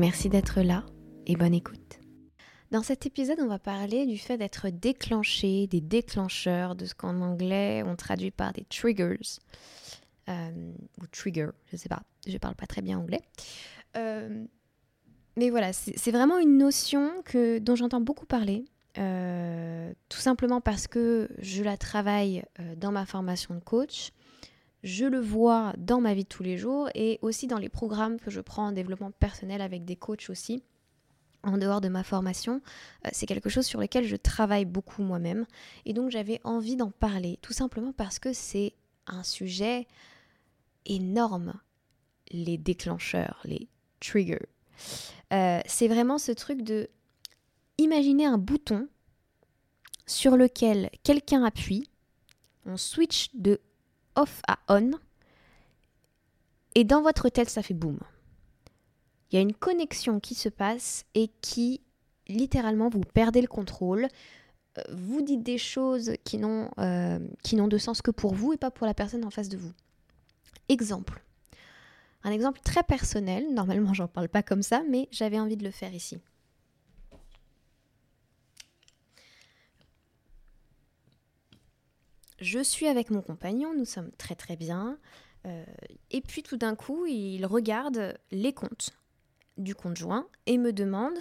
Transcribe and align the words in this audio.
Merci 0.00 0.30
d'être 0.30 0.62
là 0.62 0.86
et 1.26 1.36
bonne 1.36 1.52
écoute. 1.52 2.00
Dans 2.70 2.82
cet 2.82 3.04
épisode, 3.04 3.36
on 3.38 3.48
va 3.48 3.58
parler 3.58 4.06
du 4.06 4.16
fait 4.16 4.38
d'être 4.38 4.70
déclenché, 4.70 5.66
des 5.66 5.82
déclencheurs, 5.82 6.74
de 6.74 6.86
ce 6.86 6.94
qu'en 6.94 7.20
anglais 7.20 7.82
on 7.84 7.96
traduit 7.96 8.30
par 8.30 8.54
des 8.54 8.64
triggers. 8.64 9.20
Euh, 10.30 10.72
ou 11.02 11.06
trigger, 11.08 11.50
je 11.70 11.76
sais 11.76 11.90
pas, 11.90 12.02
je 12.26 12.38
parle 12.38 12.54
pas 12.54 12.66
très 12.66 12.80
bien 12.80 12.98
anglais. 12.98 13.20
Euh, 13.98 14.42
mais 15.36 15.50
voilà, 15.50 15.74
c'est 15.74 16.10
vraiment 16.10 16.38
une 16.38 16.56
notion 16.56 17.10
que, 17.26 17.58
dont 17.58 17.76
j'entends 17.76 18.00
beaucoup 18.00 18.24
parler, 18.24 18.64
euh, 18.96 19.92
tout 20.08 20.20
simplement 20.20 20.62
parce 20.62 20.86
que 20.86 21.28
je 21.40 21.62
la 21.62 21.76
travaille 21.76 22.42
dans 22.78 22.90
ma 22.90 23.04
formation 23.04 23.54
de 23.54 23.60
coach, 23.60 24.12
je 24.82 25.04
le 25.04 25.20
vois 25.20 25.74
dans 25.76 26.00
ma 26.00 26.14
vie 26.14 26.24
de 26.24 26.28
tous 26.28 26.42
les 26.42 26.56
jours 26.56 26.88
et 26.94 27.18
aussi 27.22 27.46
dans 27.46 27.58
les 27.58 27.68
programmes 27.68 28.18
que 28.18 28.30
je 28.30 28.40
prends 28.40 28.68
en 28.68 28.72
développement 28.72 29.10
personnel 29.10 29.60
avec 29.60 29.84
des 29.84 29.96
coachs 29.96 30.30
aussi. 30.30 30.62
En 31.42 31.56
dehors 31.56 31.80
de 31.80 31.88
ma 31.88 32.04
formation, 32.04 32.60
euh, 33.06 33.10
c'est 33.12 33.26
quelque 33.26 33.48
chose 33.48 33.64
sur 33.64 33.80
lequel 33.80 34.04
je 34.04 34.16
travaille 34.16 34.66
beaucoup 34.66 35.02
moi-même. 35.02 35.46
Et 35.86 35.94
donc 35.94 36.10
j'avais 36.10 36.40
envie 36.44 36.76
d'en 36.76 36.90
parler, 36.90 37.38
tout 37.40 37.54
simplement 37.54 37.92
parce 37.92 38.18
que 38.18 38.32
c'est 38.32 38.74
un 39.06 39.22
sujet 39.22 39.86
énorme, 40.84 41.54
les 42.30 42.58
déclencheurs, 42.58 43.40
les 43.44 43.68
triggers. 44.00 44.48
Euh, 45.32 45.60
c'est 45.66 45.88
vraiment 45.88 46.18
ce 46.18 46.32
truc 46.32 46.62
de 46.62 46.88
imaginer 47.78 48.26
un 48.26 48.38
bouton 48.38 48.88
sur 50.06 50.36
lequel 50.36 50.90
quelqu'un 51.02 51.44
appuie, 51.44 51.88
on 52.66 52.76
switch 52.76 53.30
de 53.34 53.60
off 54.20 54.42
à 54.46 54.58
on. 54.68 54.92
Et 56.74 56.84
dans 56.84 57.02
votre 57.02 57.28
tête, 57.28 57.50
ça 57.50 57.62
fait 57.62 57.74
boum. 57.74 57.98
Il 59.30 59.36
y 59.36 59.38
a 59.38 59.42
une 59.42 59.54
connexion 59.54 60.20
qui 60.20 60.34
se 60.34 60.48
passe 60.48 61.04
et 61.14 61.30
qui, 61.40 61.80
littéralement, 62.28 62.88
vous 62.88 63.00
perdez 63.00 63.40
le 63.40 63.48
contrôle. 63.48 64.08
Euh, 64.78 64.82
vous 64.92 65.22
dites 65.22 65.42
des 65.42 65.58
choses 65.58 66.12
qui 66.24 66.38
n'ont 66.38 66.70
euh, 66.78 67.18
n'ont 67.52 67.68
de 67.68 67.78
sens 67.78 68.02
que 68.02 68.10
pour 68.10 68.34
vous 68.34 68.52
et 68.52 68.56
pas 68.56 68.70
pour 68.70 68.86
la 68.86 68.94
personne 68.94 69.24
en 69.24 69.30
face 69.30 69.48
de 69.48 69.56
vous. 69.56 69.72
Exemple. 70.68 71.22
Un 72.22 72.32
exemple 72.32 72.60
très 72.62 72.82
personnel. 72.82 73.52
Normalement, 73.54 73.94
j'en 73.94 74.08
parle 74.08 74.28
pas 74.28 74.42
comme 74.42 74.62
ça, 74.62 74.82
mais 74.88 75.08
j'avais 75.10 75.40
envie 75.40 75.56
de 75.56 75.64
le 75.64 75.70
faire 75.70 75.94
ici. 75.94 76.18
Je 82.40 82.62
suis 82.62 82.86
avec 82.86 83.10
mon 83.10 83.22
compagnon, 83.22 83.74
nous 83.74 83.84
sommes 83.84 84.10
très 84.12 84.34
très 84.34 84.56
bien. 84.56 84.98
Euh, 85.46 85.64
et 86.10 86.20
puis 86.20 86.42
tout 86.42 86.56
d'un 86.56 86.74
coup, 86.74 87.06
il 87.06 87.44
regarde 87.46 88.18
les 88.30 88.52
comptes 88.52 88.90
du 89.56 89.74
conjoint 89.74 90.26
et 90.46 90.58
me 90.58 90.72
demande 90.72 91.18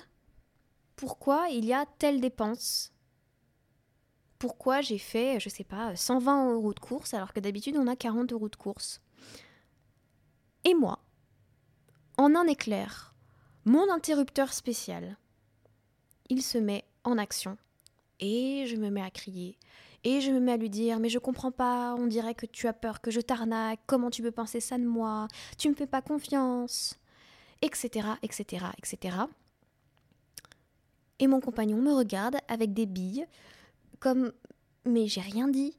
pourquoi 0.95 1.49
il 1.49 1.65
y 1.65 1.73
a 1.73 1.85
telle 1.97 2.21
dépense. 2.21 2.93
Pourquoi 4.37 4.81
j'ai 4.81 4.97
fait, 4.97 5.39
je 5.39 5.49
sais 5.49 5.63
pas, 5.63 5.95
120 5.95 6.53
euros 6.53 6.73
de 6.73 6.79
course 6.79 7.13
alors 7.13 7.33
que 7.33 7.39
d'habitude 7.39 7.75
on 7.77 7.87
a 7.87 7.95
40 7.95 8.31
euros 8.31 8.49
de 8.49 8.55
course. 8.55 9.01
Et 10.63 10.73
moi, 10.73 10.99
en 12.17 12.35
un 12.35 12.47
éclair, 12.47 13.13
mon 13.65 13.91
interrupteur 13.91 14.53
spécial, 14.53 15.17
il 16.29 16.41
se 16.41 16.57
met 16.57 16.85
en 17.03 17.17
action 17.17 17.57
et 18.19 18.65
je 18.67 18.75
me 18.75 18.89
mets 18.89 19.01
à 19.01 19.09
crier 19.09 19.57
et 20.03 20.21
je 20.21 20.31
me 20.31 20.39
mets 20.39 20.53
à 20.53 20.57
lui 20.57 20.69
dire 20.69 20.99
Mais 20.99 21.09
je 21.09 21.19
comprends 21.19 21.51
pas, 21.51 21.95
on 21.97 22.07
dirait 22.07 22.35
que 22.35 22.45
tu 22.45 22.67
as 22.67 22.73
peur 22.73 23.01
que 23.01 23.11
je 23.11 23.21
t'arnaque, 23.21 23.79
comment 23.85 24.09
tu 24.09 24.21
peux 24.21 24.31
penser 24.31 24.59
ça 24.59 24.77
de 24.77 24.85
moi, 24.85 25.27
tu 25.57 25.69
me 25.69 25.75
fais 25.75 25.87
pas 25.87 26.01
confiance, 26.01 26.99
etc., 27.61 28.07
etc., 28.23 28.65
etc. 28.77 29.17
Et 31.19 31.27
mon 31.27 31.41
compagnon 31.41 31.77
me 31.77 31.93
regarde 31.93 32.37
avec 32.47 32.73
des 32.73 32.85
billes, 32.85 33.25
comme 33.99 34.31
Mais 34.85 35.07
j'ai 35.07 35.21
rien 35.21 35.47
dit. 35.47 35.75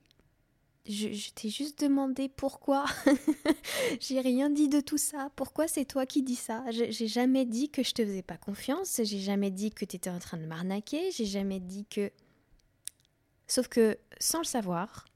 Je, 0.86 1.30
t'ai 1.32 1.50
juste 1.50 1.80
demandé 1.80 2.28
pourquoi. 2.28 2.84
j'ai 4.00 4.20
rien 4.20 4.50
dit 4.50 4.68
de 4.68 4.80
tout 4.80 4.98
ça. 4.98 5.30
Pourquoi 5.36 5.68
c'est 5.68 5.84
toi 5.84 6.04
qui 6.04 6.22
dis 6.22 6.36
ça? 6.36 6.64
J'ai 6.70 7.06
jamais 7.06 7.44
dit 7.44 7.68
que 7.68 7.82
je 7.82 7.92
te 7.92 8.04
faisais 8.04 8.22
pas 8.22 8.38
confiance. 8.38 9.00
J'ai 9.04 9.20
jamais 9.20 9.50
dit 9.50 9.70
que 9.70 9.84
tu 9.84 9.96
étais 9.96 10.10
en 10.10 10.18
train 10.18 10.38
de 10.38 10.46
m'arnaquer. 10.46 11.10
J'ai 11.12 11.26
jamais 11.26 11.60
dit 11.60 11.84
que. 11.84 12.10
Sauf 13.50 13.66
que, 13.66 13.98
sans 14.20 14.38
le 14.38 14.44
savoir, 14.44 15.06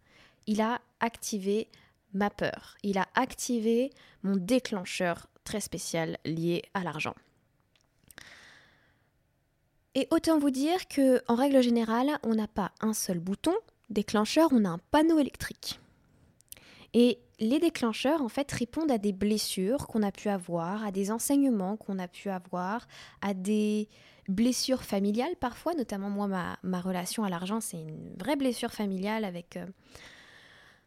il 0.48 0.60
a 0.60 0.80
activé 0.98 1.68
ma 2.14 2.30
peur. 2.30 2.76
Il 2.82 2.98
a 2.98 3.06
activé 3.14 3.90
mon 4.24 4.34
déclencheur 4.34 5.28
très 5.44 5.60
spécial 5.60 6.18
lié 6.24 6.64
à 6.74 6.82
l'argent. 6.82 7.14
Et 9.94 10.08
autant 10.10 10.40
vous 10.40 10.50
dire 10.50 10.88
que, 10.88 11.22
en 11.28 11.36
règle 11.36 11.62
générale, 11.62 12.18
on 12.24 12.34
n'a 12.34 12.48
pas 12.48 12.72
un 12.80 12.92
seul 12.92 13.20
bouton 13.20 13.54
déclencheur, 13.88 14.48
on 14.50 14.64
a 14.64 14.70
un 14.70 14.80
panneau 14.90 15.20
électrique. 15.20 15.78
Et 16.92 17.20
les 17.38 17.60
déclencheurs, 17.60 18.20
en 18.20 18.28
fait, 18.28 18.50
répondent 18.50 18.90
à 18.90 18.98
des 18.98 19.12
blessures 19.12 19.86
qu'on 19.86 20.02
a 20.02 20.10
pu 20.10 20.28
avoir, 20.28 20.84
à 20.84 20.90
des 20.90 21.12
enseignements 21.12 21.76
qu'on 21.76 22.00
a 22.00 22.08
pu 22.08 22.30
avoir, 22.30 22.88
à 23.22 23.32
des 23.32 23.88
blessures 24.28 24.82
familiales 24.82 25.36
parfois, 25.40 25.74
notamment 25.74 26.10
moi, 26.10 26.56
ma, 26.62 26.80
relation 26.80 27.24
à 27.24 27.28
l'argent, 27.28 27.60
c'est 27.60 27.80
une 27.80 28.14
vraie 28.18 28.36
blessure 28.36 28.72
familiale 28.72 29.24
avec 29.24 29.56
euh, 29.56 29.66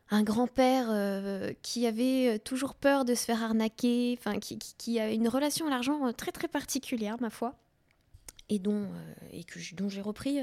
un 0.09 0.23
grand-père 0.23 0.87
euh, 0.89 1.53
qui 1.61 1.85
avait 1.85 2.35
euh, 2.35 2.37
toujours 2.39 2.75
peur 2.75 3.05
de 3.05 3.15
se 3.15 3.25
faire 3.25 3.43
arnaquer, 3.43 4.19
qui, 4.77 4.99
a 4.99 5.11
une 5.11 5.27
relation 5.27 5.67
à 5.67 5.69
l'argent 5.69 6.11
très 6.13 6.31
très 6.31 6.47
particulière, 6.47 7.17
ma 7.19 7.29
foi, 7.29 7.55
et 8.49 8.59
dont 8.59 8.89
j'ai 9.89 10.01
repris 10.01 10.39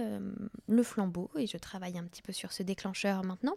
le 0.69 0.83
flambeau, 0.83 1.31
et 1.37 1.47
je 1.47 1.57
travaille 1.57 1.97
un 1.97 2.05
petit 2.05 2.21
peu 2.21 2.33
sur 2.33 2.53
ce 2.53 2.63
déclencheur 2.63 3.25
maintenant. 3.25 3.57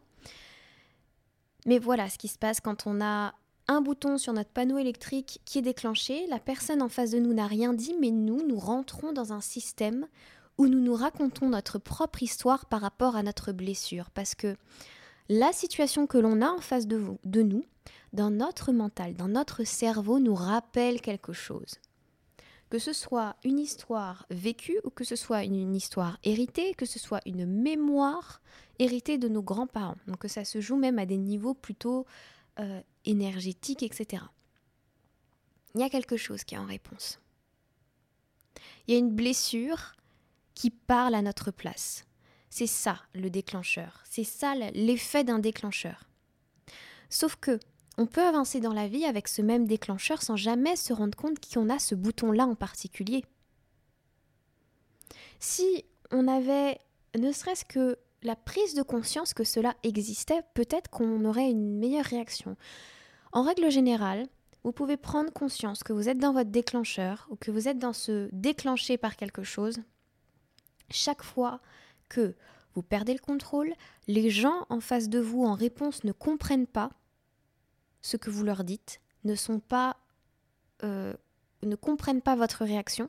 Mais 1.65 1.79
voilà 1.79 2.09
ce 2.09 2.17
qui 2.17 2.29
se 2.29 2.37
passe 2.37 2.61
quand 2.61 2.87
on 2.87 3.01
a 3.01 3.33
un 3.67 3.81
bouton 3.81 4.17
sur 4.17 4.33
notre 4.33 4.49
panneau 4.49 4.77
électrique 4.77 5.41
qui 5.45 5.59
est 5.59 5.63
déclenché, 5.63 6.25
la 6.27 6.39
personne 6.39 6.81
en 6.81 6.89
face 6.89 7.11
de 7.11 7.19
nous 7.19 7.33
n'a 7.33 7.47
rien 7.47 7.73
dit, 7.73 7.95
mais 7.99 8.11
nous, 8.11 8.45
nous 8.47 8.59
rentrons 8.59 9.11
dans 9.11 9.33
un 9.33 9.41
système 9.41 10.07
où 10.57 10.67
nous 10.67 10.79
nous 10.79 10.95
racontons 10.95 11.49
notre 11.49 11.77
propre 11.77 12.23
histoire 12.23 12.65
par 12.65 12.81
rapport 12.81 13.15
à 13.15 13.23
notre 13.23 13.51
blessure. 13.51 14.09
Parce 14.11 14.35
que 14.35 14.55
la 15.29 15.51
situation 15.51 16.07
que 16.07 16.17
l'on 16.17 16.41
a 16.41 16.49
en 16.49 16.59
face 16.59 16.87
de, 16.87 17.03
de 17.25 17.41
nous, 17.41 17.65
dans 18.13 18.31
notre 18.31 18.71
mental, 18.71 19.15
dans 19.15 19.27
notre 19.27 19.63
cerveau, 19.63 20.19
nous 20.19 20.35
rappelle 20.35 21.01
quelque 21.01 21.33
chose. 21.33 21.75
Que 22.69 22.79
ce 22.79 22.93
soit 22.93 23.35
une 23.43 23.59
histoire 23.59 24.25
vécue 24.29 24.79
ou 24.83 24.89
que 24.89 25.03
ce 25.03 25.15
soit 25.15 25.43
une, 25.43 25.75
histoire 25.75 26.17
héritée, 26.23 26.73
que 26.73 26.85
ce 26.85 26.99
soit 26.99 27.21
une 27.25 27.45
mémoire 27.45 28.41
héritée 28.79 29.17
de 29.17 29.29
nos 29.29 29.41
grands-parents. 29.41 29.95
Donc 30.07 30.19
que 30.19 30.27
ça 30.27 30.43
se 30.43 30.59
joue 30.59 30.75
même 30.75 30.99
à 30.99 31.05
des 31.05 31.17
niveaux 31.17 31.53
plutôt 31.53 32.05
euh, 32.59 32.81
énergétique, 33.05 33.83
etc. 33.83 34.23
Il 35.75 35.81
y 35.81 35.83
a 35.83 35.89
quelque 35.89 36.17
chose 36.17 36.43
qui 36.43 36.55
est 36.55 36.59
en 36.59 36.65
réponse. 36.65 37.19
Il 38.87 38.93
y 38.93 38.97
a 38.97 38.99
une 38.99 39.13
blessure 39.13 39.95
qui 40.55 40.69
parle 40.71 41.15
à 41.15 41.21
notre 41.21 41.51
place. 41.51 42.05
C'est 42.49 42.67
ça 42.67 43.01
le 43.13 43.29
déclencheur. 43.29 44.01
C'est 44.09 44.23
ça 44.23 44.55
l'effet 44.55 45.23
d'un 45.23 45.39
déclencheur. 45.39 46.09
Sauf 47.09 47.35
que 47.35 47.59
on 47.99 48.05
peut 48.05 48.21
avancer 48.21 48.59
dans 48.59 48.73
la 48.73 48.87
vie 48.87 49.05
avec 49.05 49.27
ce 49.27 49.41
même 49.41 49.65
déclencheur 49.65 50.21
sans 50.21 50.35
jamais 50.35 50.75
se 50.75 50.93
rendre 50.93 51.17
compte 51.17 51.37
qu'on 51.39 51.69
a 51.69 51.79
ce 51.79 51.95
bouton-là 51.95 52.45
en 52.45 52.55
particulier. 52.55 53.25
Si 55.39 55.85
on 56.11 56.27
avait 56.27 56.79
ne 57.17 57.31
serait-ce 57.31 57.65
que 57.65 57.97
la 58.23 58.35
prise 58.35 58.73
de 58.73 58.81
conscience 58.81 59.33
que 59.33 59.43
cela 59.43 59.75
existait, 59.83 60.41
peut-être 60.53 60.89
qu'on 60.89 61.23
aurait 61.25 61.49
une 61.49 61.77
meilleure 61.77 62.05
réaction. 62.05 62.57
En 63.31 63.43
règle 63.43 63.69
générale, 63.69 64.27
vous 64.63 64.71
pouvez 64.71 64.97
prendre 64.97 65.31
conscience 65.31 65.83
que 65.83 65.93
vous 65.93 66.09
êtes 66.09 66.17
dans 66.17 66.33
votre 66.33 66.49
déclencheur 66.49 67.27
ou 67.29 67.35
que 67.35 67.51
vous 67.51 67.67
êtes 67.67 67.79
dans 67.79 67.93
ce 67.93 68.29
déclenché 68.31 68.97
par 68.97 69.15
quelque 69.15 69.43
chose. 69.43 69.79
Chaque 70.89 71.23
fois 71.23 71.61
que 72.09 72.35
vous 72.73 72.83
perdez 72.83 73.13
le 73.13 73.19
contrôle, 73.19 73.73
les 74.07 74.29
gens 74.29 74.65
en 74.69 74.79
face 74.79 75.09
de 75.09 75.19
vous 75.19 75.43
en 75.45 75.53
réponse 75.53 76.03
ne 76.03 76.11
comprennent 76.11 76.67
pas 76.67 76.91
ce 78.01 78.17
que 78.17 78.29
vous 78.29 78.43
leur 78.43 78.63
dites, 78.63 79.01
ne 79.23 79.35
sont 79.35 79.59
pas 79.59 79.97
euh, 80.83 81.13
ne 81.63 81.75
comprennent 81.75 82.21
pas 82.21 82.35
votre 82.35 82.63
réaction 82.63 83.07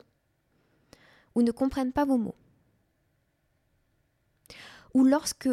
ou 1.35 1.43
ne 1.43 1.51
comprennent 1.51 1.93
pas 1.93 2.05
vos 2.05 2.19
mots. 2.19 2.35
Ou 4.99 5.05
lorsque 5.05 5.49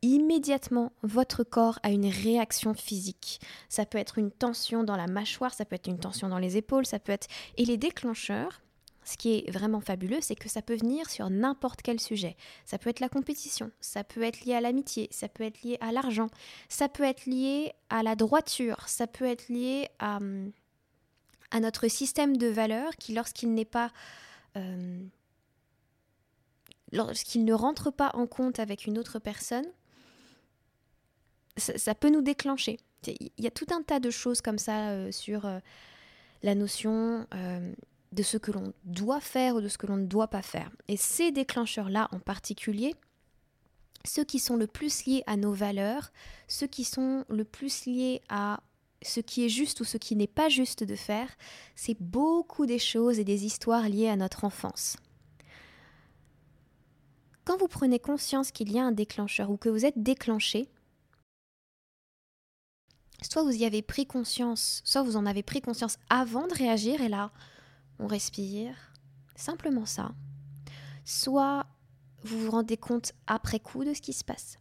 immédiatement 0.00 0.92
votre 1.02 1.44
corps 1.44 1.78
a 1.82 1.90
une 1.90 2.08
réaction 2.08 2.72
physique. 2.72 3.38
Ça 3.68 3.84
peut 3.84 3.98
être 3.98 4.16
une 4.16 4.30
tension 4.30 4.82
dans 4.82 4.96
la 4.96 5.06
mâchoire, 5.06 5.52
ça 5.52 5.66
peut 5.66 5.74
être 5.74 5.88
une 5.88 5.98
tension 5.98 6.30
dans 6.30 6.38
les 6.38 6.56
épaules, 6.56 6.86
ça 6.86 6.98
peut 6.98 7.12
être... 7.12 7.26
Et 7.58 7.66
les 7.66 7.76
déclencheurs, 7.76 8.62
ce 9.04 9.18
qui 9.18 9.34
est 9.34 9.50
vraiment 9.50 9.82
fabuleux, 9.82 10.22
c'est 10.22 10.36
que 10.36 10.48
ça 10.48 10.62
peut 10.62 10.74
venir 10.74 11.10
sur 11.10 11.28
n'importe 11.28 11.82
quel 11.82 12.00
sujet. 12.00 12.34
Ça 12.64 12.78
peut 12.78 12.88
être 12.88 13.00
la 13.00 13.10
compétition, 13.10 13.70
ça 13.78 14.04
peut 14.04 14.22
être 14.22 14.46
lié 14.46 14.54
à 14.54 14.62
l'amitié, 14.62 15.08
ça 15.10 15.28
peut 15.28 15.44
être 15.44 15.60
lié 15.62 15.76
à 15.82 15.92
l'argent, 15.92 16.28
ça 16.70 16.88
peut 16.88 17.04
être 17.04 17.26
lié 17.26 17.74
à 17.90 18.02
la 18.02 18.16
droiture, 18.16 18.88
ça 18.88 19.06
peut 19.06 19.26
être 19.26 19.50
lié 19.50 19.90
à, 19.98 20.18
à 21.50 21.60
notre 21.60 21.88
système 21.88 22.38
de 22.38 22.46
valeurs 22.46 22.96
qui, 22.96 23.12
lorsqu'il 23.12 23.52
n'est 23.52 23.66
pas... 23.66 23.92
Euh, 24.56 24.98
lorsqu'il 26.92 27.44
ne 27.44 27.52
rentre 27.52 27.90
pas 27.90 28.10
en 28.14 28.26
compte 28.26 28.58
avec 28.58 28.86
une 28.86 28.98
autre 28.98 29.18
personne, 29.18 29.66
ça, 31.56 31.94
peut 31.94 32.10
nous 32.10 32.22
déclencher. 32.22 32.78
Il 33.06 33.30
y 33.38 33.46
a 33.46 33.50
tout 33.50 33.66
un 33.70 33.82
tas 33.82 34.00
de 34.00 34.10
choses 34.10 34.40
comme 34.40 34.58
ça 34.58 34.90
euh, 34.90 35.12
sur 35.12 35.44
euh, 35.46 35.58
la 36.42 36.54
notion 36.54 37.26
de 38.12 38.22
ce 38.22 38.36
que 38.36 38.52
l'on 38.52 38.72
doit 38.84 39.20
faire 39.20 39.56
ou 39.56 39.60
de 39.60 39.68
ce 39.68 39.76
que 39.76 39.86
l'on 39.86 39.96
ne 39.96 40.06
doit 40.06 40.28
pas 40.28 40.42
faire. 40.42 40.70
Et 40.86 40.96
ces 40.96 41.32
déclencheurs-là 41.32 42.08
en 42.12 42.20
particulier, 42.20 42.94
ceux 44.04 44.24
qui 44.24 44.38
sont 44.38 44.56
le 44.56 44.66
plus 44.66 45.04
liés 45.04 45.22
à 45.26 45.36
nos 45.36 45.52
valeurs, 45.52 46.12
ceux 46.46 46.66
qui 46.66 46.84
sont 46.84 47.24
le 47.28 47.44
plus 47.44 47.86
liés 47.86 48.22
à 48.28 48.60
ce 49.02 49.20
qui 49.20 49.44
est 49.44 49.48
juste 49.48 49.80
ou 49.80 49.84
ce 49.84 49.96
qui 49.96 50.16
n'est 50.16 50.26
pas 50.26 50.48
juste 50.48 50.84
de 50.84 50.96
faire, 50.96 51.28
c'est 51.76 52.00
beaucoup 52.00 52.66
des 52.66 52.78
choses 52.78 53.18
et 53.18 53.24
des 53.24 53.44
histoires 53.44 53.88
liées 53.88 54.08
à 54.08 54.16
notre 54.16 54.44
enfance. 54.44 54.96
Quand 57.48 57.56
vous 57.56 57.66
prenez 57.66 57.98
conscience 57.98 58.50
qu'il 58.52 58.70
y 58.70 58.78
a 58.78 58.84
un 58.84 58.92
déclencheur 58.92 59.48
ou 59.50 59.56
que 59.56 59.70
vous 59.70 59.86
êtes 59.86 60.02
déclenché, 60.02 60.68
soit 63.22 63.42
vous 63.42 63.56
y 63.56 63.64
avez 63.64 63.80
pris 63.80 64.04
conscience, 64.04 64.82
soit 64.84 65.02
vous 65.02 65.16
en 65.16 65.24
avez 65.24 65.42
pris 65.42 65.62
conscience 65.62 65.96
avant 66.10 66.46
de 66.46 66.52
réagir 66.52 67.00
et 67.00 67.08
là, 67.08 67.32
on 67.98 68.06
respire, 68.06 68.76
simplement 69.34 69.86
ça. 69.86 70.14
Soit 71.06 71.64
vous 72.22 72.38
vous 72.38 72.50
rendez 72.50 72.76
compte 72.76 73.14
après 73.26 73.60
coup 73.60 73.82
de 73.82 73.94
ce 73.94 74.02
qui 74.02 74.12
se 74.12 74.24
passe. 74.24 74.58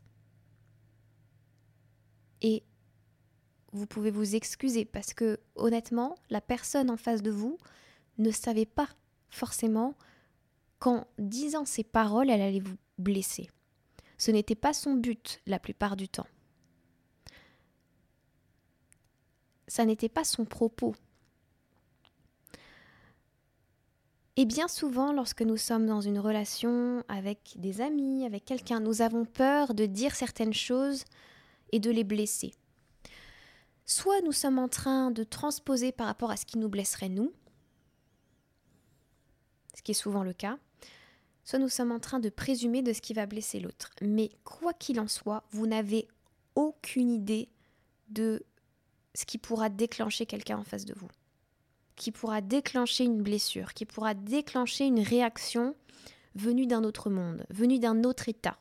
Et 2.42 2.63
vous 3.74 3.86
pouvez 3.86 4.12
vous 4.12 4.33
excuser 4.33 4.86
parce 4.86 5.13
que 5.13 5.42
honnêtement, 5.56 6.16
la 6.30 6.40
personne 6.40 6.90
en 6.90 6.95
face 6.95 7.22
de 7.22 7.31
vous 7.31 7.57
ne 8.18 8.31
savait 8.31 8.66
pas 8.66 8.88
forcément 9.30 9.98
qu'en 10.79 11.07
disant 11.18 11.65
ces 11.65 11.83
paroles, 11.83 12.29
elle 12.29 12.41
allait 12.41 12.59
vous 12.59 12.77
blesser. 12.97 13.50
Ce 14.18 14.31
n'était 14.31 14.56
pas 14.56 14.74
son 14.74 14.94
but 14.95 15.41
la 15.45 15.59
plupart 15.59 15.95
du 15.95 16.09
temps. 16.09 16.27
Ça 19.68 19.85
n'était 19.85 20.09
pas 20.09 20.24
son 20.24 20.45
propos. 20.45 20.95
Et 24.38 24.45
bien 24.45 24.68
souvent, 24.68 25.13
lorsque 25.13 25.41
nous 25.41 25.57
sommes 25.57 25.88
dans 25.88 26.01
une 26.01 26.19
relation 26.19 27.03
avec 27.07 27.56
des 27.57 27.81
amis, 27.81 28.23
avec 28.23 28.45
quelqu'un, 28.45 28.80
nous 28.80 29.01
avons 29.01 29.25
peur 29.25 29.73
de 29.73 29.88
dire 29.88 30.15
certaines 30.15 30.53
choses 30.53 31.06
et 31.71 31.80
de 31.80 31.89
les 31.89 32.03
blesser. 32.03 32.53
Soit 33.85 34.21
nous 34.21 34.31
sommes 34.31 34.59
en 34.59 34.68
train 34.68 35.12
de 35.12 35.23
transposer 35.23 35.91
par 35.91 36.07
rapport 36.07 36.30
à 36.30 36.38
ce 36.38 36.45
qui 36.45 36.59
nous 36.59 36.69
blesserait 36.69 37.09
nous, 37.09 37.33
ce 39.75 39.81
qui 39.81 39.91
est 39.91 39.95
souvent 39.95 40.23
le 40.23 40.33
cas, 40.33 40.59
soit 41.47 41.59
nous 41.59 41.69
sommes 41.69 41.94
en 41.94 41.99
train 41.99 42.19
de 42.19 42.27
présumer 42.27 42.81
de 42.81 42.91
ce 42.91 42.99
qui 42.99 43.13
va 43.13 43.25
blesser 43.25 43.61
l'autre. 43.61 43.91
Mais 44.01 44.29
quoi 44.44 44.73
qu'il 44.73 44.99
en 44.99 45.07
soit, 45.07 45.45
vous 45.51 45.65
n'avez 45.65 46.07
aucune 46.55 47.09
idée 47.09 47.47
de 48.09 48.44
ce 49.15 49.25
qui 49.25 49.38
pourra 49.38 49.69
déclencher 49.69 50.25
quelqu'un 50.25 50.57
en 50.57 50.65
face 50.65 50.83
de 50.83 50.94
vous 50.94 51.07
qui 51.97 52.11
pourra 52.11 52.41
déclencher 52.41 53.03
une 53.03 53.23
blessure, 53.23 53.73
qui 53.73 53.85
pourra 53.85 54.13
déclencher 54.13 54.85
une 54.85 54.99
réaction 54.99 55.75
venue 56.35 56.67
d'un 56.67 56.83
autre 56.83 57.09
monde, 57.09 57.44
venue 57.49 57.79
d'un 57.79 58.03
autre 58.03 58.29
état. 58.29 58.57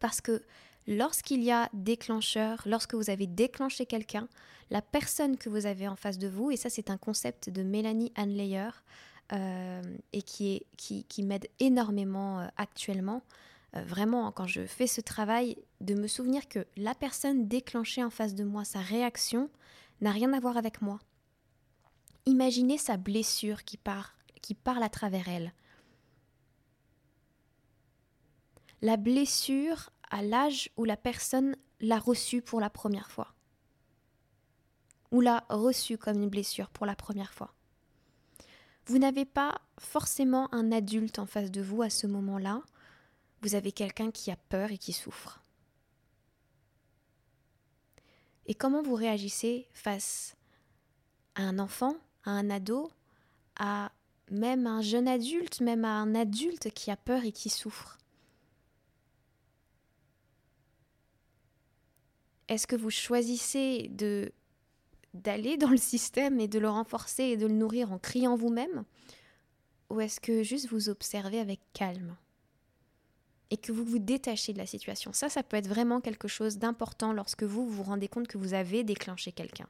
Parce 0.00 0.22
que 0.22 0.42
lorsqu'il 0.88 1.44
y 1.44 1.50
a 1.50 1.68
déclencheur, 1.74 2.62
lorsque 2.64 2.94
vous 2.94 3.10
avez 3.10 3.26
déclenché 3.26 3.84
quelqu'un, 3.84 4.28
la 4.70 4.80
personne 4.80 5.36
que 5.36 5.50
vous 5.50 5.66
avez 5.66 5.86
en 5.86 5.96
face 5.96 6.16
de 6.16 6.26
vous, 6.26 6.50
et 6.50 6.56
ça 6.56 6.70
c'est 6.70 6.88
un 6.88 6.96
concept 6.96 7.50
de 7.50 7.62
Mélanie 7.62 8.12
Hanleyer, 8.16 8.70
euh, 9.32 9.82
et 10.12 10.22
qui, 10.22 10.66
qui, 10.76 11.04
qui 11.04 11.22
m'aide 11.22 11.48
énormément 11.60 12.40
euh, 12.40 12.48
actuellement, 12.56 13.22
euh, 13.76 13.84
vraiment 13.84 14.32
quand 14.32 14.48
je 14.48 14.66
fais 14.66 14.88
ce 14.88 15.00
travail, 15.00 15.56
de 15.80 15.94
me 15.94 16.08
souvenir 16.08 16.48
que 16.48 16.66
la 16.76 16.94
personne 16.94 17.46
déclenchée 17.46 18.02
en 18.02 18.10
face 18.10 18.34
de 18.34 18.42
moi, 18.42 18.64
sa 18.64 18.80
réaction, 18.80 19.48
n'a 20.00 20.10
rien 20.10 20.32
à 20.32 20.40
voir 20.40 20.56
avec 20.56 20.82
moi. 20.82 20.98
Imaginez 22.26 22.76
sa 22.76 22.96
blessure 22.96 23.64
qui, 23.64 23.76
part, 23.76 24.16
qui 24.42 24.54
parle 24.54 24.82
à 24.82 24.88
travers 24.88 25.28
elle. 25.28 25.52
La 28.82 28.96
blessure 28.96 29.90
à 30.10 30.22
l'âge 30.22 30.70
où 30.76 30.84
la 30.84 30.96
personne 30.96 31.54
l'a 31.80 31.98
reçue 31.98 32.42
pour 32.42 32.60
la 32.60 32.70
première 32.70 33.10
fois. 33.10 33.34
Ou 35.12 35.20
l'a 35.20 35.44
reçue 35.48 35.98
comme 35.98 36.22
une 36.22 36.30
blessure 36.30 36.70
pour 36.70 36.86
la 36.86 36.96
première 36.96 37.32
fois. 37.32 37.54
Vous 38.86 38.98
n'avez 38.98 39.24
pas 39.24 39.60
forcément 39.78 40.52
un 40.54 40.72
adulte 40.72 41.18
en 41.18 41.26
face 41.26 41.50
de 41.50 41.62
vous 41.62 41.82
à 41.82 41.90
ce 41.90 42.06
moment-là. 42.06 42.62
Vous 43.42 43.54
avez 43.54 43.72
quelqu'un 43.72 44.10
qui 44.10 44.30
a 44.30 44.36
peur 44.36 44.72
et 44.72 44.78
qui 44.78 44.92
souffre. 44.92 45.42
Et 48.46 48.54
comment 48.54 48.82
vous 48.82 48.94
réagissez 48.94 49.68
face 49.72 50.36
à 51.34 51.42
un 51.42 51.58
enfant 51.58 51.96
à 52.24 52.32
un 52.32 52.50
ado, 52.50 52.90
à 53.56 53.92
même 54.30 54.66
un 54.66 54.82
jeune 54.82 55.08
adulte, 55.08 55.60
même 55.60 55.84
à 55.84 55.94
un 55.94 56.14
adulte 56.14 56.70
qui 56.70 56.90
a 56.90 56.96
peur 56.96 57.24
et 57.24 57.32
qui 57.32 57.48
souffre? 57.48 57.98
Est-ce 62.48 62.66
que 62.66 62.76
vous 62.76 62.90
choisissez 62.90 63.88
de 63.90 64.32
d'aller 65.14 65.56
dans 65.56 65.70
le 65.70 65.76
système 65.76 66.40
et 66.40 66.48
de 66.48 66.58
le 66.58 66.68
renforcer 66.68 67.24
et 67.24 67.36
de 67.36 67.46
le 67.46 67.54
nourrir 67.54 67.92
en 67.92 67.98
criant 67.98 68.36
vous-même 68.36 68.84
Ou 69.90 70.00
est-ce 70.00 70.20
que 70.20 70.42
juste 70.42 70.68
vous 70.68 70.88
observez 70.88 71.40
avec 71.40 71.60
calme 71.72 72.16
et 73.52 73.56
que 73.56 73.72
vous 73.72 73.84
vous 73.84 73.98
détachez 73.98 74.52
de 74.52 74.58
la 74.58 74.66
situation? 74.66 75.12
Ça, 75.12 75.28
ça 75.28 75.42
peut 75.42 75.56
être 75.56 75.68
vraiment 75.68 76.00
quelque 76.00 76.28
chose 76.28 76.58
d'important 76.58 77.12
lorsque 77.12 77.42
vous 77.42 77.68
vous 77.68 77.82
rendez 77.82 78.08
compte 78.08 78.28
que 78.28 78.38
vous 78.38 78.54
avez 78.54 78.84
déclenché 78.84 79.32
quelqu'un 79.32 79.66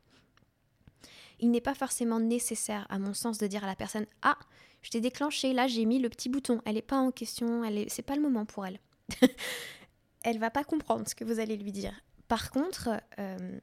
il 1.41 1.51
n'est 1.51 1.61
pas 1.61 1.75
forcément 1.75 2.21
nécessaire, 2.21 2.87
à 2.89 2.99
mon 2.99 3.15
sens, 3.15 3.39
de 3.39 3.47
dire 3.47 3.65
à 3.65 3.67
la 3.67 3.77
personne 3.77 4.07
Ah, 4.23 4.39
je 4.83 4.91
t'ai 4.91 5.01
déclenché, 5.01 5.53
là 5.53 5.67
j'ai 5.67 5.85
mis 5.85 5.99
le 5.99 6.09
petit 6.09 6.29
bouton, 6.29 6.61
elle 6.65 6.75
n'est 6.75 6.83
pas 6.83 6.97
en 6.97 7.11
question, 7.11 7.65
elle 7.65 7.79
est... 7.79 7.89
c'est 7.89 8.03
pas 8.03 8.17
le 8.17 8.23
moment 8.23 8.45
pour 8.45 8.67
elle. 8.67 8.79
elle 10.23 10.39
va 10.39 10.51
pas 10.51 10.65
comprendre 10.65 11.09
ce 11.09 11.15
que 11.15 11.25
vous 11.25 11.41
allez 11.41 11.57
lui 11.57 11.73
dire. 11.73 11.95
Par 12.29 12.51
contre, 12.51 12.91
euh, 13.19 13.59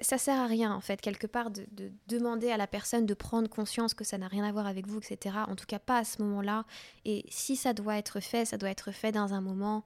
ça, 0.00 0.18
sert 0.18 0.38
à 0.38 0.46
rien 0.46 0.72
en 0.72 0.80
fait, 0.80 1.00
quelque 1.00 1.26
part, 1.26 1.50
de, 1.50 1.66
de, 1.72 1.90
demander 2.08 2.50
à 2.50 2.56
la 2.56 2.66
personne 2.66 3.06
de 3.06 3.14
prendre 3.14 3.48
conscience 3.48 3.94
que 3.94 4.04
ça 4.04 4.18
n'a 4.18 4.28
rien 4.28 4.44
à 4.44 4.52
voir 4.52 4.66
avec 4.66 4.86
vous, 4.86 4.98
etc. 4.98 5.36
En 5.48 5.56
tout 5.56 5.66
cas, 5.66 5.78
pas 5.78 5.98
à 5.98 6.04
ce 6.04 6.22
moment-là. 6.22 6.64
Et 7.04 7.24
si 7.28 7.56
ça 7.56 7.72
doit 7.72 7.96
être 7.96 8.20
fait, 8.20 8.44
ça 8.44 8.58
doit 8.58 8.70
être 8.70 8.92
fait 8.92 9.12
dans 9.12 9.34
un 9.34 9.40
moment 9.40 9.84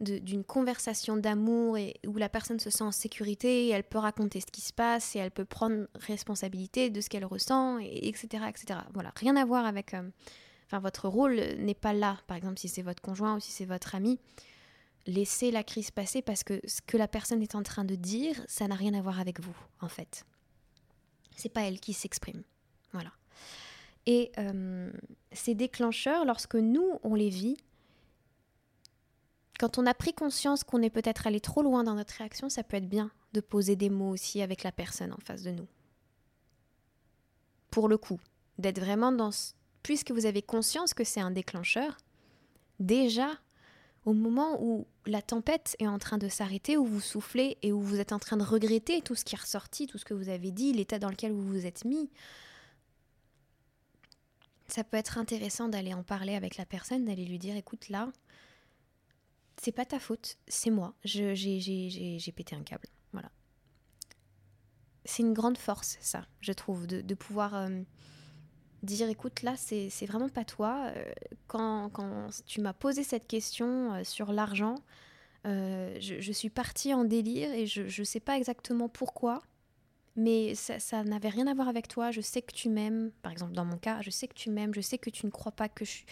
d'une 0.00 0.44
conversation 0.44 1.16
d'amour 1.16 1.76
et 1.76 2.00
où 2.06 2.16
la 2.16 2.30
personne 2.30 2.58
se 2.58 2.70
sent 2.70 2.84
en 2.84 2.92
sécurité, 2.92 3.66
et 3.66 3.68
elle 3.68 3.84
peut 3.84 3.98
raconter 3.98 4.40
ce 4.40 4.46
qui 4.46 4.62
se 4.62 4.72
passe 4.72 5.14
et 5.14 5.18
elle 5.18 5.30
peut 5.30 5.44
prendre 5.44 5.86
responsabilité 5.94 6.88
de 6.88 7.00
ce 7.02 7.10
qu'elle 7.10 7.26
ressent, 7.26 7.78
et, 7.78 8.08
etc., 8.08 8.44
etc. 8.48 8.80
Voilà, 8.94 9.12
rien 9.16 9.36
à 9.36 9.44
voir 9.44 9.66
avec... 9.66 9.92
Euh, 9.92 10.08
enfin, 10.66 10.78
votre 10.78 11.08
rôle 11.08 11.34
n'est 11.58 11.74
pas 11.74 11.92
là, 11.92 12.16
par 12.26 12.36
exemple, 12.36 12.58
si 12.58 12.68
c'est 12.68 12.82
votre 12.82 13.02
conjoint 13.02 13.36
ou 13.36 13.40
si 13.40 13.52
c'est 13.52 13.66
votre 13.66 13.94
ami. 13.94 14.18
Laissez 15.06 15.50
la 15.50 15.64
crise 15.64 15.90
passer 15.90 16.22
parce 16.22 16.44
que 16.44 16.60
ce 16.66 16.80
que 16.82 16.96
la 16.96 17.08
personne 17.08 17.42
est 17.42 17.54
en 17.54 17.62
train 17.62 17.84
de 17.84 17.94
dire, 17.94 18.36
ça 18.46 18.68
n'a 18.68 18.74
rien 18.74 18.94
à 18.94 19.00
voir 19.00 19.18
avec 19.18 19.40
vous, 19.40 19.56
en 19.80 19.88
fait. 19.88 20.24
C'est 21.36 21.48
pas 21.48 21.62
elle 21.62 21.80
qui 21.80 21.92
s'exprime. 21.92 22.42
Voilà. 22.92 23.12
Et 24.06 24.30
euh, 24.38 24.90
ces 25.32 25.54
déclencheurs, 25.54 26.24
lorsque 26.24 26.56
nous, 26.56 26.98
on 27.02 27.14
les 27.14 27.30
vit, 27.30 27.56
quand 29.58 29.78
on 29.78 29.86
a 29.86 29.94
pris 29.94 30.14
conscience 30.14 30.64
qu'on 30.64 30.82
est 30.82 30.90
peut-être 30.90 31.26
allé 31.26 31.40
trop 31.40 31.62
loin 31.62 31.84
dans 31.84 31.94
notre 31.94 32.14
réaction, 32.14 32.48
ça 32.48 32.62
peut 32.62 32.76
être 32.76 32.88
bien 32.88 33.10
de 33.32 33.40
poser 33.40 33.76
des 33.76 33.90
mots 33.90 34.10
aussi 34.10 34.42
avec 34.42 34.62
la 34.62 34.72
personne 34.72 35.12
en 35.12 35.20
face 35.22 35.42
de 35.42 35.50
nous. 35.50 35.68
Pour 37.70 37.88
le 37.88 37.98
coup, 37.98 38.18
d'être 38.58 38.80
vraiment 38.80 39.12
dans... 39.12 39.30
Puisque 39.82 40.10
vous 40.10 40.26
avez 40.26 40.42
conscience 40.42 40.94
que 40.94 41.04
c'est 41.04 41.20
un 41.20 41.30
déclencheur, 41.30 41.96
déjà, 42.78 43.30
au 44.06 44.12
moment 44.12 44.62
où 44.62 44.86
la 45.06 45.22
tempête 45.22 45.76
est 45.78 45.86
en 45.86 45.98
train 45.98 46.18
de 46.18 46.28
s'arrêter, 46.28 46.76
où 46.76 46.84
vous 46.84 47.00
soufflez 47.00 47.58
et 47.62 47.72
où 47.72 47.80
vous 47.80 48.00
êtes 48.00 48.12
en 48.12 48.18
train 48.18 48.36
de 48.36 48.42
regretter 48.42 49.02
tout 49.02 49.14
ce 49.14 49.24
qui 49.24 49.34
est 49.34 49.40
ressorti, 49.40 49.86
tout 49.86 49.98
ce 49.98 50.04
que 50.04 50.14
vous 50.14 50.28
avez 50.28 50.50
dit, 50.50 50.72
l'état 50.72 50.98
dans 50.98 51.10
lequel 51.10 51.32
vous 51.32 51.46
vous 51.46 51.66
êtes 51.66 51.84
mis, 51.84 52.10
ça 54.68 54.84
peut 54.84 54.96
être 54.96 55.18
intéressant 55.18 55.68
d'aller 55.68 55.92
en 55.94 56.02
parler 56.02 56.34
avec 56.34 56.56
la 56.56 56.64
personne, 56.64 57.04
d'aller 57.04 57.24
lui 57.24 57.38
dire 57.38 57.56
écoute 57.56 57.88
là, 57.88 58.10
c'est 59.60 59.72
pas 59.72 59.84
ta 59.84 59.98
faute, 59.98 60.38
c'est 60.48 60.70
moi, 60.70 60.94
j'ai 61.04 62.32
pété 62.34 62.56
un 62.56 62.62
câble. 62.62 62.88
Voilà. 63.12 63.30
C'est 65.04 65.22
une 65.22 65.34
grande 65.34 65.58
force, 65.58 65.98
ça, 66.00 66.26
je 66.40 66.52
trouve, 66.52 66.86
de, 66.86 67.14
pouvoir 67.14 67.54
euh, 67.54 67.82
dire 68.82 69.08
écoute 69.08 69.42
là, 69.42 69.54
c'est 69.56 70.06
vraiment 70.06 70.28
pas 70.28 70.44
toi. 70.44 70.92
Euh, 70.96 71.12
quand, 71.46 71.90
quand 71.90 72.28
tu 72.46 72.60
m'as 72.60 72.72
posé 72.72 73.02
cette 73.02 73.26
question 73.26 73.94
euh, 73.94 74.04
sur 74.04 74.32
l'argent, 74.32 74.76
je, 75.44 76.16
je, 76.20 76.32
suis 76.32 76.50
partie 76.50 76.92
en 76.92 77.04
délire 77.04 77.50
et 77.52 77.66
je 77.66 78.00
ne 78.00 78.04
sais 78.04 78.20
pas 78.20 78.36
exactement 78.36 78.90
pourquoi 78.90 79.42
mais 80.16 80.54
ça, 80.54 81.04
n'avait 81.04 81.28
rien 81.28 81.46
à 81.46 81.54
voir 81.54 81.68
avec 81.68 81.88
toi. 81.88 82.10
Je 82.10 82.20
sais 82.20 82.42
que 82.42 82.52
tu 82.52 82.68
m'aimes, 82.68 83.10
par 83.22 83.32
exemple 83.32 83.52
dans 83.52 83.64
mon 83.64 83.78
cas, 83.78 84.02
je 84.02 84.10
sais 84.10 84.28
que 84.28 84.34
tu 84.34 84.50
m'aimes, 84.50 84.74
je 84.74 84.80
sais 84.80 84.98
que 84.98 85.10
tu 85.10 85.26
ne 85.26 85.30
crois 85.30 85.52
pas 85.52 85.68
que 85.68 85.84
je, 85.84 86.02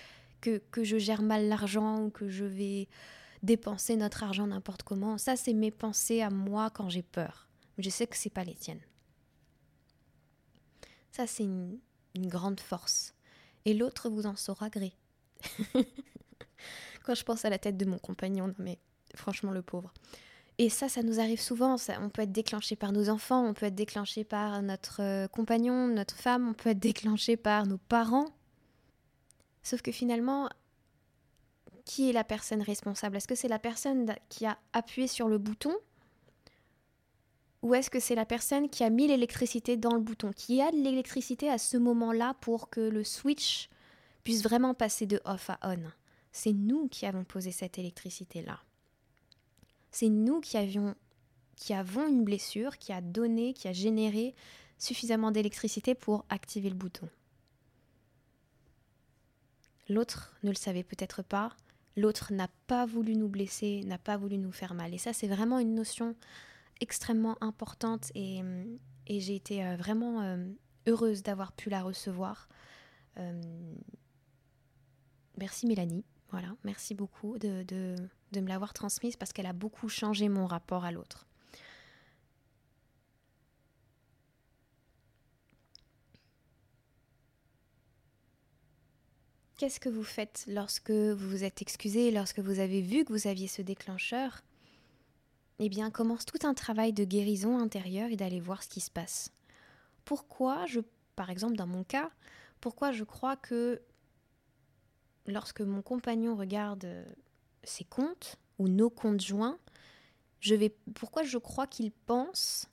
que, 0.40 0.60
je 0.82 0.98
gère 0.98 1.22
mal 1.22 1.48
l'argent 1.48 2.04
ou 2.04 2.10
que 2.10 2.28
je 2.28 2.44
vais 2.44 2.88
dépenser 3.42 3.96
notre 3.96 4.22
argent 4.22 4.46
n'importe 4.46 4.82
comment. 4.82 5.18
Ça, 5.18 5.36
c'est 5.36 5.52
mes 5.52 5.70
pensées 5.70 6.22
à 6.22 6.30
moi 6.30 6.70
quand 6.70 6.88
j'ai 6.88 7.02
peur. 7.02 7.48
Je 7.78 7.90
sais 7.90 8.06
que 8.06 8.16
c'est 8.16 8.30
pas 8.30 8.44
les 8.44 8.54
tiennes. 8.54 8.80
Ça, 11.12 11.26
c'est 11.26 11.44
une, 11.44 11.78
une 12.14 12.28
grande 12.28 12.60
force. 12.60 13.14
Et 13.64 13.74
l'autre 13.74 14.08
vous 14.08 14.26
en 14.26 14.36
saura 14.36 14.70
gré. 14.70 14.92
quand 17.08 17.14
je 17.14 17.24
pense 17.24 17.44
à 17.44 17.50
la 17.50 17.58
tête 17.58 17.76
de 17.76 17.84
mon 17.84 17.98
compagnon, 17.98 18.48
non 18.48 18.54
mais 18.58 18.78
franchement 19.14 19.50
le 19.50 19.62
pauvre. 19.62 19.92
Et 20.58 20.70
ça, 20.70 20.88
ça 20.88 21.02
nous 21.02 21.20
arrive 21.20 21.40
souvent. 21.40 21.76
on 22.00 22.08
peut 22.10 22.22
être 22.22 22.32
déclenché 22.32 22.74
par 22.74 22.92
nos 22.92 23.08
enfants, 23.08 23.46
on 23.46 23.54
peut 23.54 23.66
être 23.66 23.76
déclenché 23.76 24.24
par 24.24 24.60
notre 24.60 25.00
euh, 25.02 25.28
compagnon, 25.28 25.86
notre 25.86 26.16
femme, 26.16 26.48
on 26.48 26.52
peut 26.52 26.70
être 26.70 26.80
déclenché 26.80 27.36
par 27.36 27.66
nos 27.66 27.78
parents. 27.78 28.26
Sauf 29.62 29.82
que 29.82 29.92
finalement, 29.92 30.48
qui 31.84 32.10
est 32.10 32.12
la 32.12 32.24
personne 32.24 32.60
responsable? 32.60 33.16
Est-ce 33.16 33.28
que 33.28 33.36
c'est 33.36 33.48
la 33.48 33.60
personne 33.60 34.14
qui 34.28 34.46
a 34.46 34.58
appuyé 34.72 35.06
sur 35.06 35.28
le 35.28 35.38
bouton 35.38 35.74
Ou 37.62 37.74
est-ce 37.74 37.90
que 37.90 38.00
c'est 38.00 38.14
la 38.14 38.24
personne 38.24 38.68
qui 38.68 38.84
a 38.84 38.90
mis 38.90 39.08
l'électricité 39.08 39.76
dans 39.76 39.94
le 39.94 40.00
bouton 40.00 40.32
Qui 40.32 40.62
a 40.62 40.70
de 40.70 40.76
l'électricité 40.76 41.50
à 41.50 41.58
ce 41.58 41.76
moment-là 41.76 42.34
pour 42.40 42.70
que 42.70 42.80
le 42.80 43.02
switch 43.02 43.68
puisse 44.22 44.42
vraiment 44.42 44.74
passer 44.74 45.06
de 45.06 45.20
off 45.24 45.50
à 45.50 45.58
on? 45.64 45.82
C'est 46.30 46.52
nous 46.52 46.88
qui 46.88 47.04
avons 47.06 47.24
posé 47.24 47.50
cette 47.50 47.78
électricité-là. 47.78 48.60
C'est 49.90 50.08
nous 50.08 50.40
qui 50.40 50.56
avions 50.56 50.94
qui 51.56 51.74
avons 51.74 52.06
une 52.06 52.22
blessure 52.22 52.78
qui 52.78 52.92
a 52.92 53.00
donné, 53.00 53.52
qui 53.52 53.66
a 53.66 53.72
généré 53.72 54.36
suffisamment 54.78 55.32
d'électricité 55.32 55.96
pour 55.96 56.24
activer 56.28 56.68
le 56.68 56.76
bouton. 56.76 57.08
L'autre 59.88 60.36
ne 60.44 60.50
le 60.50 60.54
savait 60.54 60.84
peut-être 60.84 61.22
pas, 61.22 61.56
l'autre 61.96 62.32
n'a 62.32 62.48
pas 62.68 62.86
voulu 62.86 63.16
nous 63.16 63.28
blesser, 63.28 63.82
n'a 63.84 63.98
pas 63.98 64.16
voulu 64.16 64.38
nous 64.38 64.52
faire 64.52 64.74
mal. 64.74 64.94
Et 64.94 64.98
ça, 64.98 65.12
c'est 65.12 65.26
vraiment 65.26 65.58
une 65.58 65.74
notion 65.74 66.14
extrêmement 66.80 67.36
importante 67.40 68.10
et, 68.14 68.42
j'ai 69.08 69.34
été 69.34 69.64
euh, 69.64 69.76
vraiment 69.76 70.20
euh, 70.20 70.36
heureuse 70.86 71.22
d'avoir 71.22 71.52
pu 71.52 71.70
la 71.70 71.82
recevoir. 71.82 72.48
Euh, 73.16 73.40
merci 75.38 75.66
Mélanie, 75.66 76.04
voilà, 76.30 76.54
merci 76.62 76.94
beaucoup 76.94 77.38
de, 77.38 77.62
de 77.62 78.40
me 78.40 78.48
l'avoir 78.48 78.74
transmise 78.74 79.16
parce 79.16 79.32
qu'elle 79.32 79.46
a 79.46 79.54
beaucoup 79.54 79.88
changé 79.88 80.28
mon 80.28 80.46
rapport 80.46 80.84
à 80.84 80.92
l'autre. 80.92 81.26
Qu'est-ce 89.58 89.80
que 89.80 89.88
vous 89.88 90.04
faites 90.04 90.44
lorsque 90.46 90.92
vous 90.92 91.28
vous 91.28 91.42
êtes 91.42 91.62
excusé, 91.62 92.12
lorsque 92.12 92.38
vous 92.38 92.60
avez 92.60 92.80
vu 92.80 93.04
que 93.04 93.12
vous 93.12 93.26
aviez 93.26 93.48
ce 93.48 93.60
déclencheur? 93.60 94.42
Eh 95.60 95.68
bien, 95.68 95.90
commence 95.90 96.24
tout 96.24 96.46
un 96.46 96.54
travail 96.54 96.92
de 96.92 97.04
guérison 97.04 97.58
intérieure 97.58 98.10
et 98.10 98.16
d'aller 98.16 98.40
voir 98.40 98.62
ce 98.62 98.68
qui 98.68 98.80
se 98.80 98.90
passe. 98.90 99.32
Pourquoi 100.04 100.66
je, 100.66 100.80
par 101.16 101.30
exemple 101.30 101.56
dans 101.56 101.66
mon 101.66 101.84
cas, 101.84 102.10
pourquoi 102.60 102.92
je 102.92 103.04
crois 103.04 103.36
que 103.36 103.82
lorsque 105.26 105.60
mon 105.60 105.82
compagnon 105.82 106.36
regarde 106.36 107.04
ses 107.64 107.84
comptes 107.84 108.36
ou 108.58 108.68
nos 108.68 108.88
comptes 108.88 109.20
joints, 109.20 109.58
je 110.40 110.54
vais, 110.54 110.74
pourquoi 110.94 111.24
je 111.24 111.38
crois 111.38 111.66
qu'il 111.66 111.90
pense 111.90 112.68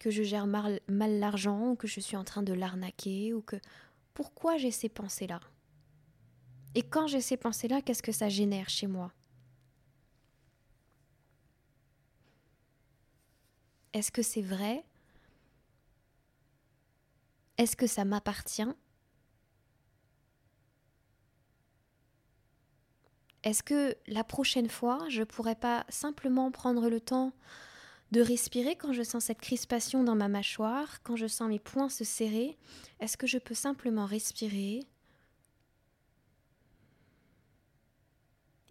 que 0.00 0.10
je 0.10 0.22
gère 0.22 0.46
mal, 0.46 0.80
mal 0.88 1.18
l'argent 1.20 1.70
ou 1.70 1.76
que 1.76 1.86
je 1.86 2.00
suis 2.00 2.16
en 2.16 2.24
train 2.24 2.42
de 2.42 2.52
l'arnaquer 2.52 3.32
ou 3.32 3.42
que 3.42 3.56
pourquoi 4.14 4.56
j'ai 4.56 4.72
ces 4.72 4.88
pensées-là? 4.88 5.40
Et 6.74 6.82
quand 6.82 7.06
j'ai 7.06 7.20
ces 7.20 7.36
pensées-là, 7.36 7.80
qu'est-ce 7.82 8.02
que 8.02 8.12
ça 8.12 8.28
génère 8.28 8.68
chez 8.68 8.86
moi? 8.86 9.12
Est-ce 13.92 14.12
que 14.12 14.22
c'est 14.22 14.42
vrai? 14.42 14.84
Est-ce 17.58 17.76
que 17.76 17.86
ça 17.86 18.04
m'appartient? 18.04 18.72
Est-ce 23.42 23.62
que 23.62 23.96
la 24.06 24.22
prochaine 24.22 24.68
fois, 24.68 25.08
je 25.08 25.22
pourrais 25.22 25.56
pas 25.56 25.84
simplement 25.88 26.50
prendre 26.50 26.88
le 26.88 27.00
temps 27.00 27.32
de 28.12 28.20
respirer 28.20 28.76
quand 28.76 28.92
je 28.92 29.02
sens 29.02 29.24
cette 29.24 29.40
crispation 29.40 30.04
dans 30.04 30.14
ma 30.14 30.28
mâchoire, 30.28 31.02
quand 31.02 31.16
je 31.16 31.26
sens 31.26 31.48
mes 31.48 31.58
poings 31.58 31.88
se 31.88 32.04
serrer? 32.04 32.58
Est-ce 33.00 33.16
que 33.16 33.26
je 33.26 33.38
peux 33.38 33.54
simplement 33.54 34.06
respirer? 34.06 34.86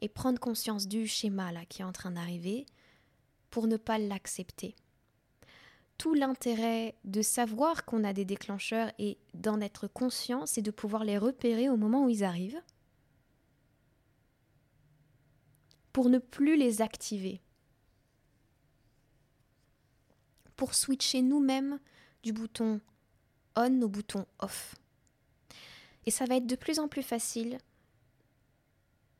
Et 0.02 0.08
prendre 0.08 0.40
conscience 0.40 0.88
du 0.88 1.08
schéma 1.08 1.52
là 1.52 1.66
qui 1.66 1.82
est 1.82 1.86
en 1.86 1.92
train 1.92 2.12
d'arriver 2.12 2.66
pour 3.50 3.68
ne 3.68 3.76
pas 3.76 3.98
l'accepter 3.98 4.76
tout 6.00 6.14
l'intérêt 6.14 6.96
de 7.04 7.22
savoir 7.22 7.86
qu'on 7.86 8.06
a 8.06 8.14
des 8.14 8.26
déclencheurs 8.26 8.92
et 8.98 9.20
d'en 9.36 9.60
être 9.62 9.88
conscient, 9.88 10.46
c'est 10.46 10.62
de 10.62 10.72
pouvoir 10.72 11.04
les 11.04 11.18
repérer 11.18 11.70
au 11.70 11.78
moment 11.78 12.06
où 12.06 12.10
ils 12.10 12.24
arrivent 12.24 12.62
pour 15.92 16.10
ne 16.10 16.18
plus 16.18 16.56
les 16.56 16.82
activer. 16.82 17.42
Pour 20.56 20.74
switcher 20.74 21.22
nous-mêmes 21.22 21.80
du 22.24 22.34
bouton 22.34 22.80
on 23.58 23.82
au 23.82 23.90
bouton 23.90 24.26
off. 24.40 24.76
Et 26.06 26.12
ça 26.12 26.24
va 26.24 26.38
être 26.38 26.48
de 26.48 26.56
plus 26.56 26.80
en 26.80 26.88
plus 26.88 27.04
facile 27.04 27.58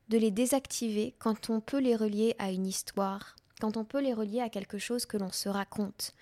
de 0.08 0.16
les 0.16 0.30
désactiver 0.30 1.14
quand 1.18 1.50
on 1.50 1.60
peut 1.60 1.78
les 1.78 1.94
relier 1.94 2.34
à 2.38 2.50
une 2.50 2.66
histoire, 2.66 3.36
quand 3.60 3.76
on 3.76 3.84
peut 3.84 4.00
les 4.00 4.14
relier 4.14 4.40
à 4.40 4.48
quelque 4.48 4.78
chose 4.78 5.04
que 5.04 5.18
l'on 5.18 5.30
se 5.30 5.50
raconte, 5.50 6.14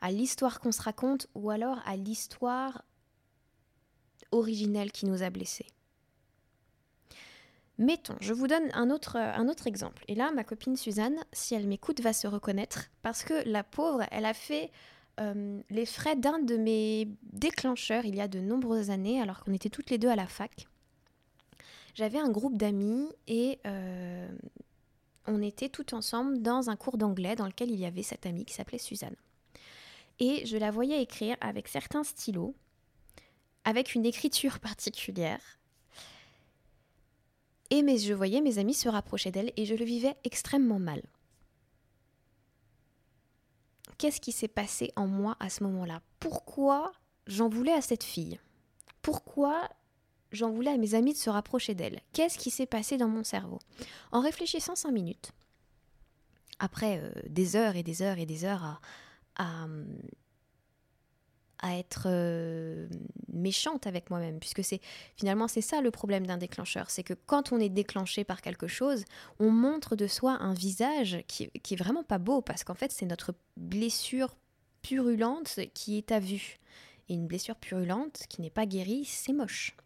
à 0.00 0.10
l'histoire 0.10 0.60
qu'on 0.60 0.72
se 0.72 0.82
raconte 0.82 1.28
ou 1.34 1.50
alors 1.50 1.80
à 1.86 1.96
l'histoire 1.96 2.82
originelle 4.32 4.92
qui 4.92 5.06
nous 5.06 5.22
a 5.22 5.30
blessés. 5.30 5.66
Mettons, 7.78 8.16
je 8.20 8.32
vous 8.32 8.46
donne 8.46 8.70
un 8.72 8.90
autre, 8.90 9.16
un 9.16 9.48
autre 9.48 9.66
exemple. 9.66 10.02
Et 10.08 10.14
là, 10.14 10.30
ma 10.32 10.44
copine 10.44 10.76
Suzanne, 10.76 11.18
si 11.32 11.54
elle 11.54 11.66
m'écoute, 11.66 12.00
va 12.00 12.14
se 12.14 12.26
reconnaître 12.26 12.86
parce 13.02 13.22
que 13.22 13.46
la 13.46 13.62
pauvre, 13.64 14.04
elle 14.10 14.24
a 14.24 14.32
fait 14.32 14.70
euh, 15.20 15.60
les 15.68 15.84
frais 15.84 16.16
d'un 16.16 16.38
de 16.38 16.56
mes 16.56 17.08
déclencheurs 17.22 18.06
il 18.06 18.14
y 18.14 18.20
a 18.20 18.28
de 18.28 18.40
nombreuses 18.40 18.90
années, 18.90 19.20
alors 19.20 19.44
qu'on 19.44 19.52
était 19.52 19.68
toutes 19.68 19.90
les 19.90 19.98
deux 19.98 20.08
à 20.08 20.16
la 20.16 20.26
fac. 20.26 20.66
J'avais 21.94 22.18
un 22.18 22.30
groupe 22.30 22.56
d'amis 22.56 23.08
et 23.26 23.58
euh, 23.66 24.28
on 25.26 25.42
était 25.42 25.68
tout 25.68 25.94
ensemble 25.94 26.40
dans 26.40 26.70
un 26.70 26.76
cours 26.76 26.96
d'anglais 26.96 27.36
dans 27.36 27.46
lequel 27.46 27.70
il 27.70 27.80
y 27.80 27.86
avait 27.86 28.02
cette 28.02 28.26
amie 28.26 28.44
qui 28.44 28.54
s'appelait 28.54 28.78
Suzanne. 28.78 29.16
Et 30.18 30.46
je 30.46 30.56
la 30.56 30.70
voyais 30.70 31.02
écrire 31.02 31.36
avec 31.40 31.68
certains 31.68 32.04
stylos, 32.04 32.54
avec 33.64 33.94
une 33.94 34.06
écriture 34.06 34.58
particulière. 34.60 35.40
Et 37.70 37.98
je 37.98 38.14
voyais 38.14 38.40
mes 38.40 38.58
amis 38.58 38.74
se 38.74 38.88
rapprocher 38.88 39.30
d'elle 39.30 39.52
et 39.56 39.66
je 39.66 39.74
le 39.74 39.84
vivais 39.84 40.16
extrêmement 40.24 40.78
mal. 40.78 41.02
Qu'est-ce 43.98 44.20
qui 44.20 44.32
s'est 44.32 44.48
passé 44.48 44.92
en 44.94 45.06
moi 45.06 45.36
à 45.40 45.48
ce 45.48 45.64
moment-là? 45.64 46.02
Pourquoi 46.20 46.92
j'en 47.26 47.48
voulais 47.48 47.72
à 47.72 47.80
cette 47.80 48.04
fille? 48.04 48.38
Pourquoi 49.02 49.68
j'en 50.32 50.50
voulais 50.50 50.70
à 50.70 50.76
mes 50.76 50.94
amis 50.94 51.12
de 51.12 51.18
se 51.18 51.30
rapprocher 51.30 51.74
d'elle? 51.74 52.00
Qu'est-ce 52.12 52.38
qui 52.38 52.50
s'est 52.50 52.66
passé 52.66 52.98
dans 52.98 53.08
mon 53.08 53.24
cerveau? 53.24 53.58
En 54.12 54.20
réfléchissant 54.20 54.76
cinq 54.76 54.92
minutes, 54.92 55.32
après 56.58 57.00
euh, 57.02 57.10
des 57.28 57.56
heures 57.56 57.76
et 57.76 57.82
des 57.82 58.02
heures 58.02 58.18
et 58.18 58.26
des 58.26 58.44
heures 58.44 58.64
à, 58.64 58.80
à 61.58 61.78
être 61.78 62.04
euh, 62.06 62.86
méchante 63.32 63.86
avec 63.86 64.10
moi-même, 64.10 64.38
puisque 64.38 64.62
c'est 64.62 64.80
finalement 65.16 65.48
c'est 65.48 65.60
ça 65.60 65.80
le 65.80 65.90
problème 65.90 66.26
d'un 66.26 66.36
déclencheur, 66.36 66.90
c'est 66.90 67.02
que 67.02 67.14
quand 67.14 67.52
on 67.52 67.58
est 67.58 67.68
déclenché 67.68 68.24
par 68.24 68.42
quelque 68.42 68.66
chose, 68.66 69.04
on 69.38 69.50
montre 69.50 69.96
de 69.96 70.06
soi 70.06 70.36
un 70.40 70.54
visage 70.54 71.22
qui, 71.26 71.50
qui 71.62 71.74
est 71.74 71.76
vraiment 71.78 72.04
pas 72.04 72.18
beau, 72.18 72.42
parce 72.42 72.64
qu'en 72.64 72.74
fait 72.74 72.92
c'est 72.92 73.06
notre 73.06 73.34
blessure 73.56 74.36
purulente 74.82 75.60
qui 75.74 75.98
est 75.98 76.12
à 76.12 76.20
vue. 76.20 76.58
Et 77.08 77.14
une 77.14 77.26
blessure 77.26 77.56
purulente 77.56 78.24
qui 78.28 78.42
n'est 78.42 78.50
pas 78.50 78.66
guérie, 78.66 79.04
c'est 79.04 79.32
moche. 79.32 79.76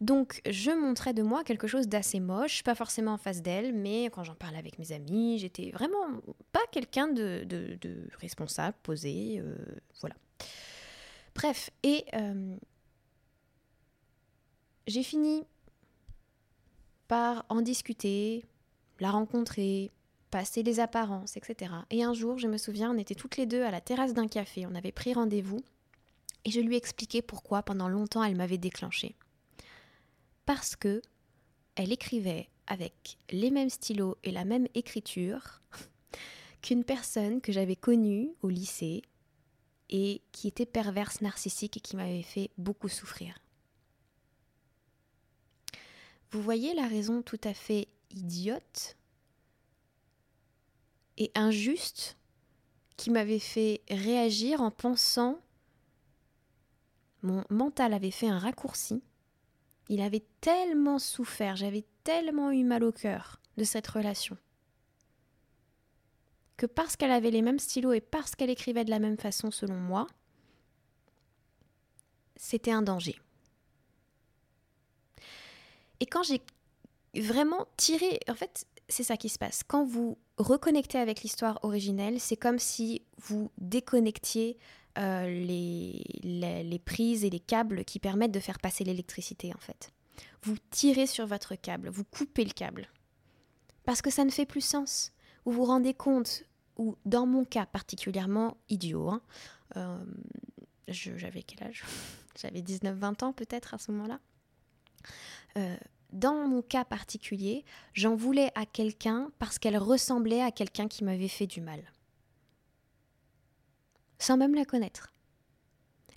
Donc 0.00 0.40
je 0.48 0.70
montrais 0.70 1.12
de 1.12 1.22
moi 1.22 1.44
quelque 1.44 1.66
chose 1.66 1.86
d'assez 1.86 2.20
moche, 2.20 2.62
pas 2.62 2.74
forcément 2.74 3.12
en 3.12 3.18
face 3.18 3.42
d'elle, 3.42 3.74
mais 3.74 4.06
quand 4.06 4.24
j'en 4.24 4.34
parlais 4.34 4.58
avec 4.58 4.78
mes 4.78 4.92
amis, 4.92 5.38
j'étais 5.38 5.70
vraiment 5.70 6.06
pas 6.52 6.62
quelqu'un 6.72 7.08
de, 7.08 7.46
responsable, 8.18 8.76
posé, 8.82 9.40
euh, 9.40 9.54
voilà. 10.00 10.14
Bref, 11.34 11.70
et 11.82 12.04
euh, 12.14 12.56
j'ai 14.86 15.02
fini 15.02 15.44
par 17.06 17.44
en 17.50 17.60
discuter, 17.60 18.46
la 19.00 19.10
rencontrer, 19.10 19.90
passer 20.30 20.62
les 20.62 20.80
apparences, 20.80 21.36
etc. 21.36 21.72
Et 21.90 22.04
un 22.04 22.14
jour, 22.14 22.38
je 22.38 22.48
me 22.48 22.56
souviens, 22.56 22.90
on 22.94 22.98
était 22.98 23.14
toutes 23.14 23.36
les 23.36 23.46
deux 23.46 23.62
à 23.64 23.70
la 23.70 23.82
terrasse 23.82 24.14
d'un 24.14 24.28
café, 24.28 24.64
on 24.66 24.74
avait 24.74 24.92
pris 24.92 25.12
rendez-vous, 25.12 25.60
et 26.46 26.50
je 26.50 26.60
lui 26.60 26.74
ai 26.74 26.78
expliqué 26.78 27.20
pourquoi 27.20 27.62
pendant 27.62 27.88
longtemps 27.88 28.24
elle 28.24 28.36
m'avait 28.36 28.56
déclenché. 28.56 29.14
Parce 30.52 30.74
que 30.74 31.00
elle 31.76 31.92
écrivait 31.92 32.50
avec 32.66 33.18
les 33.30 33.52
mêmes 33.52 33.70
stylos 33.70 34.18
et 34.24 34.32
la 34.32 34.44
même 34.44 34.66
écriture 34.74 35.62
qu'une 36.60 36.82
personne 36.82 37.40
que 37.40 37.52
j'avais 37.52 37.76
connue 37.76 38.32
au 38.42 38.48
lycée 38.48 39.02
et 39.90 40.22
qui 40.32 40.48
était 40.48 40.66
perverse, 40.66 41.20
narcissique 41.20 41.76
et 41.76 41.80
qui 41.80 41.94
m'avait 41.94 42.24
fait 42.24 42.50
beaucoup 42.58 42.88
souffrir. 42.88 43.38
Vous 46.32 46.42
voyez 46.42 46.74
la 46.74 46.88
raison 46.88 47.22
tout 47.22 47.40
à 47.44 47.54
fait 47.54 47.86
idiote 48.10 48.96
et 51.16 51.30
injuste 51.36 52.16
qui 52.96 53.10
m'avait 53.10 53.38
fait 53.38 53.82
réagir 53.88 54.62
en 54.62 54.72
pensant 54.72 55.38
mon 57.22 57.44
mental 57.50 57.94
avait 57.94 58.10
fait 58.10 58.28
un 58.28 58.40
raccourci. 58.40 59.00
Il 59.90 60.00
avait 60.00 60.24
tellement 60.40 60.98
souffert, 60.98 61.56
j'avais 61.56 61.84
tellement 62.02 62.50
eu 62.50 62.64
mal 62.64 62.82
au 62.82 62.92
cœur 62.92 63.42
de 63.58 63.64
cette 63.64 63.86
relation 63.86 64.38
que 66.60 66.66
parce 66.66 66.94
qu'elle 66.94 67.10
avait 67.10 67.30
les 67.30 67.40
mêmes 67.40 67.58
stylos 67.58 67.94
et 67.94 68.02
parce 68.02 68.34
qu'elle 68.34 68.50
écrivait 68.50 68.84
de 68.84 68.90
la 68.90 68.98
même 68.98 69.16
façon 69.16 69.50
selon 69.50 69.76
moi, 69.76 70.06
c'était 72.36 72.70
un 72.70 72.82
danger. 72.82 73.18
Et 76.00 76.06
quand 76.06 76.22
j'ai 76.22 76.42
vraiment 77.14 77.66
tiré, 77.78 78.20
en 78.28 78.34
fait, 78.34 78.66
c'est 78.90 79.04
ça 79.04 79.16
qui 79.16 79.30
se 79.30 79.38
passe. 79.38 79.62
Quand 79.66 79.86
vous 79.86 80.18
reconnectez 80.36 80.98
avec 80.98 81.22
l'histoire 81.22 81.58
originelle, 81.62 82.20
c'est 82.20 82.36
comme 82.36 82.58
si 82.58 83.00
vous 83.16 83.50
déconnectiez 83.56 84.58
euh, 84.98 85.26
les, 85.28 86.82
prises 86.84 87.24
et 87.24 87.30
les 87.30 87.40
câbles 87.40 87.84
qui 87.84 87.98
permettent 87.98 88.32
de 88.32 88.40
faire 88.40 88.58
passer 88.58 88.84
l'électricité, 88.84 89.52
en 89.54 89.58
fait. 89.58 89.92
Vous 90.42 90.56
tirez 90.70 91.06
sur 91.06 91.26
votre 91.26 91.54
câble, 91.54 91.88
vous 91.88 92.04
coupez 92.04 92.44
le 92.44 92.50
câble. 92.50 92.88
Parce 93.84 94.02
que 94.02 94.10
ça 94.10 94.24
ne 94.24 94.30
fait 94.30 94.46
plus 94.46 94.60
sens. 94.60 95.12
Vous 95.44 95.52
vous 95.52 95.64
rendez 95.64 95.94
compte 95.94 96.44
ou 96.76 96.96
dans 97.04 97.26
mon 97.26 97.44
cas 97.44 97.66
particulièrement 97.66 98.56
idiot, 98.68 99.10
hein, 99.10 99.22
euh, 99.76 99.98
j'avais 100.88 101.42
quel 101.42 101.68
âge? 101.68 101.84
J'avais 102.40 102.60
19-20 102.62 103.24
ans 103.24 103.32
peut-être 103.32 103.74
à 103.74 103.78
ce 103.78 103.92
moment-là. 103.92 104.18
Euh, 105.58 105.76
dans 106.12 106.48
mon 106.48 106.62
cas 106.62 106.84
particulier, 106.84 107.64
j'en 107.92 108.14
voulais 108.14 108.50
à 108.54 108.64
quelqu'un 108.66 109.30
parce 109.38 109.58
qu'elle 109.58 109.76
ressemblait 109.76 110.40
à 110.40 110.50
quelqu'un 110.50 110.88
qui 110.88 111.04
m'avait 111.04 111.28
fait 111.28 111.46
du 111.46 111.60
mal. 111.60 111.82
Sans 114.20 114.36
même 114.36 114.54
la 114.54 114.64
connaître. 114.64 115.12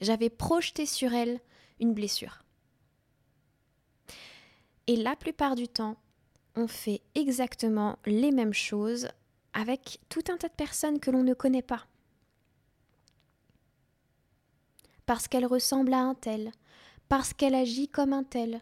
J'avais 0.01 0.30
projeté 0.30 0.86
sur 0.86 1.13
elle 1.13 1.39
une 1.80 1.93
blessure. 1.93 2.43
Et 4.88 4.97
la 4.97 5.15
plupart 5.15 5.56
du 5.56 5.69
temps, 5.69 5.95
on 6.56 6.67
fait 6.67 7.01
exactement 7.15 7.97
les 8.06 8.32
mêmes 8.32 8.54
choses 8.54 9.08
avec 9.54 9.99
tout 10.10 10.23
un 10.30 10.38
tas 10.38 10.49
de 10.49 10.54
personnes 10.54 10.99
que 10.99 11.12
l'on 11.12 11.23
ne 11.23 11.34
connaît 11.34 11.62
pas. 11.62 11.88
Parce 15.06 15.30
qu'elle 15.30 15.45
ressemble 15.45 15.93
à 15.93 16.01
un 16.01 16.15
tel, 16.15 16.51
parce 17.08 17.34
qu'elle 17.34 17.56
agit 17.56 17.88
comme 17.88 18.12
un 18.12 18.23
tel, 18.23 18.62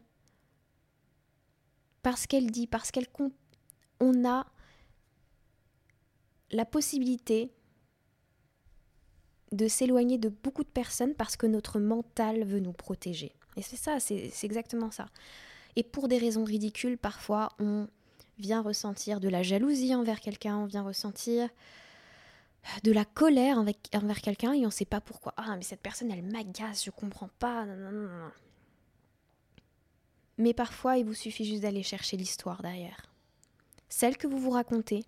parce 2.03 2.27
qu'elle 2.27 2.51
dit, 2.51 2.67
parce 2.67 2.91
qu'elle 2.91 3.07
on 3.99 4.25
a 4.25 4.45
la 6.51 6.65
possibilité 6.65 7.51
de 9.51 9.67
s'éloigner 9.67 10.17
de 10.17 10.29
beaucoup 10.29 10.63
de 10.63 10.69
personnes 10.69 11.13
parce 11.13 11.35
que 11.35 11.45
notre 11.45 11.79
mental 11.79 12.43
veut 12.43 12.59
nous 12.59 12.73
protéger. 12.73 13.33
Et 13.57 13.61
c'est 13.61 13.75
ça, 13.75 13.99
c'est 13.99 14.31
exactement 14.43 14.91
ça. 14.91 15.07
Et 15.75 15.83
pour 15.83 16.07
des 16.07 16.17
raisons 16.17 16.43
ridicules, 16.43 16.97
parfois, 16.97 17.49
on 17.59 17.87
vient 18.37 18.61
ressentir 18.61 19.19
de 19.19 19.29
la 19.29 19.43
jalousie 19.43 19.93
envers 19.93 20.19
quelqu'un, 20.19 20.57
on 20.57 20.65
vient 20.65 20.83
ressentir 20.83 21.49
de 22.83 22.91
la 22.91 23.05
colère 23.05 23.57
envers 23.57 24.21
quelqu'un 24.21 24.53
et 24.53 24.61
on 24.61 24.65
ne 24.65 24.69
sait 24.69 24.85
pas 24.85 25.01
pourquoi. 25.01 25.33
Ah, 25.37 25.55
mais 25.55 25.63
cette 25.63 25.81
personne, 25.81 26.11
elle 26.11 26.23
m'agace, 26.23 26.85
je 26.85 26.91
comprends 26.91 27.29
pas. 27.39 27.65
Mais 30.37 30.53
parfois, 30.53 30.97
il 30.97 31.05
vous 31.05 31.13
suffit 31.13 31.45
juste 31.45 31.61
d'aller 31.63 31.83
chercher 31.83 32.17
l'histoire 32.17 32.61
derrière. 32.61 33.11
Celle 33.89 34.17
que 34.17 34.27
vous 34.27 34.39
vous 34.39 34.51
racontez 34.51 35.05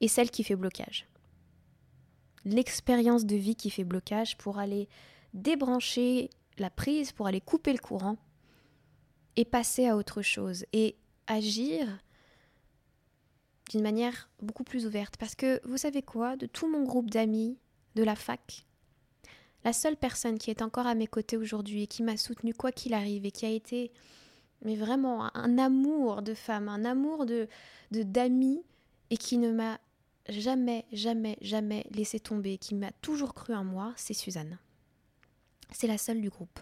et 0.00 0.08
celle 0.08 0.30
qui 0.30 0.44
fait 0.44 0.56
blocage. 0.56 1.06
L'expérience 2.50 3.26
de 3.26 3.36
vie 3.36 3.56
qui 3.56 3.70
fait 3.70 3.84
blocage 3.84 4.36
pour 4.38 4.58
aller 4.58 4.88
débrancher 5.34 6.30
la 6.58 6.70
prise, 6.70 7.12
pour 7.12 7.26
aller 7.26 7.40
couper 7.40 7.72
le 7.72 7.78
courant 7.78 8.16
et 9.36 9.44
passer 9.44 9.86
à 9.86 9.96
autre 9.96 10.22
chose 10.22 10.64
et 10.72 10.96
agir 11.26 11.86
d'une 13.70 13.82
manière 13.82 14.30
beaucoup 14.40 14.64
plus 14.64 14.86
ouverte. 14.86 15.16
Parce 15.18 15.34
que 15.34 15.60
vous 15.64 15.76
savez 15.76 16.02
quoi, 16.02 16.36
de 16.36 16.46
tout 16.46 16.68
mon 16.68 16.84
groupe 16.84 17.10
d'amis 17.10 17.58
de 17.94 18.02
la 18.02 18.16
fac, 18.16 18.66
la 19.64 19.72
seule 19.72 19.96
personne 19.96 20.38
qui 20.38 20.50
est 20.50 20.62
encore 20.62 20.86
à 20.86 20.94
mes 20.94 21.06
côtés 21.06 21.36
aujourd'hui 21.36 21.82
et 21.82 21.86
qui 21.86 22.02
m'a 22.02 22.16
soutenue 22.16 22.54
quoi 22.54 22.72
qu'il 22.72 22.94
arrive 22.94 23.26
et 23.26 23.30
qui 23.30 23.44
a 23.44 23.50
été 23.50 23.92
mais 24.64 24.74
vraiment 24.74 25.34
un 25.36 25.58
amour 25.58 26.22
de 26.22 26.34
femme, 26.34 26.68
un 26.68 26.84
amour 26.84 27.26
de 27.26 27.48
d'amis 27.90 28.62
et 29.10 29.16
qui 29.16 29.38
ne 29.38 29.52
m'a 29.52 29.78
jamais, 30.28 30.86
jamais, 30.92 31.38
jamais 31.40 31.86
laissé 31.90 32.20
tomber, 32.20 32.58
qui 32.58 32.74
m'a 32.74 32.92
toujours 33.02 33.34
cru 33.34 33.54
en 33.54 33.64
moi, 33.64 33.92
c'est 33.96 34.14
Suzanne. 34.14 34.58
C'est 35.70 35.86
la 35.86 35.98
seule 35.98 36.20
du 36.20 36.30
groupe. 36.30 36.60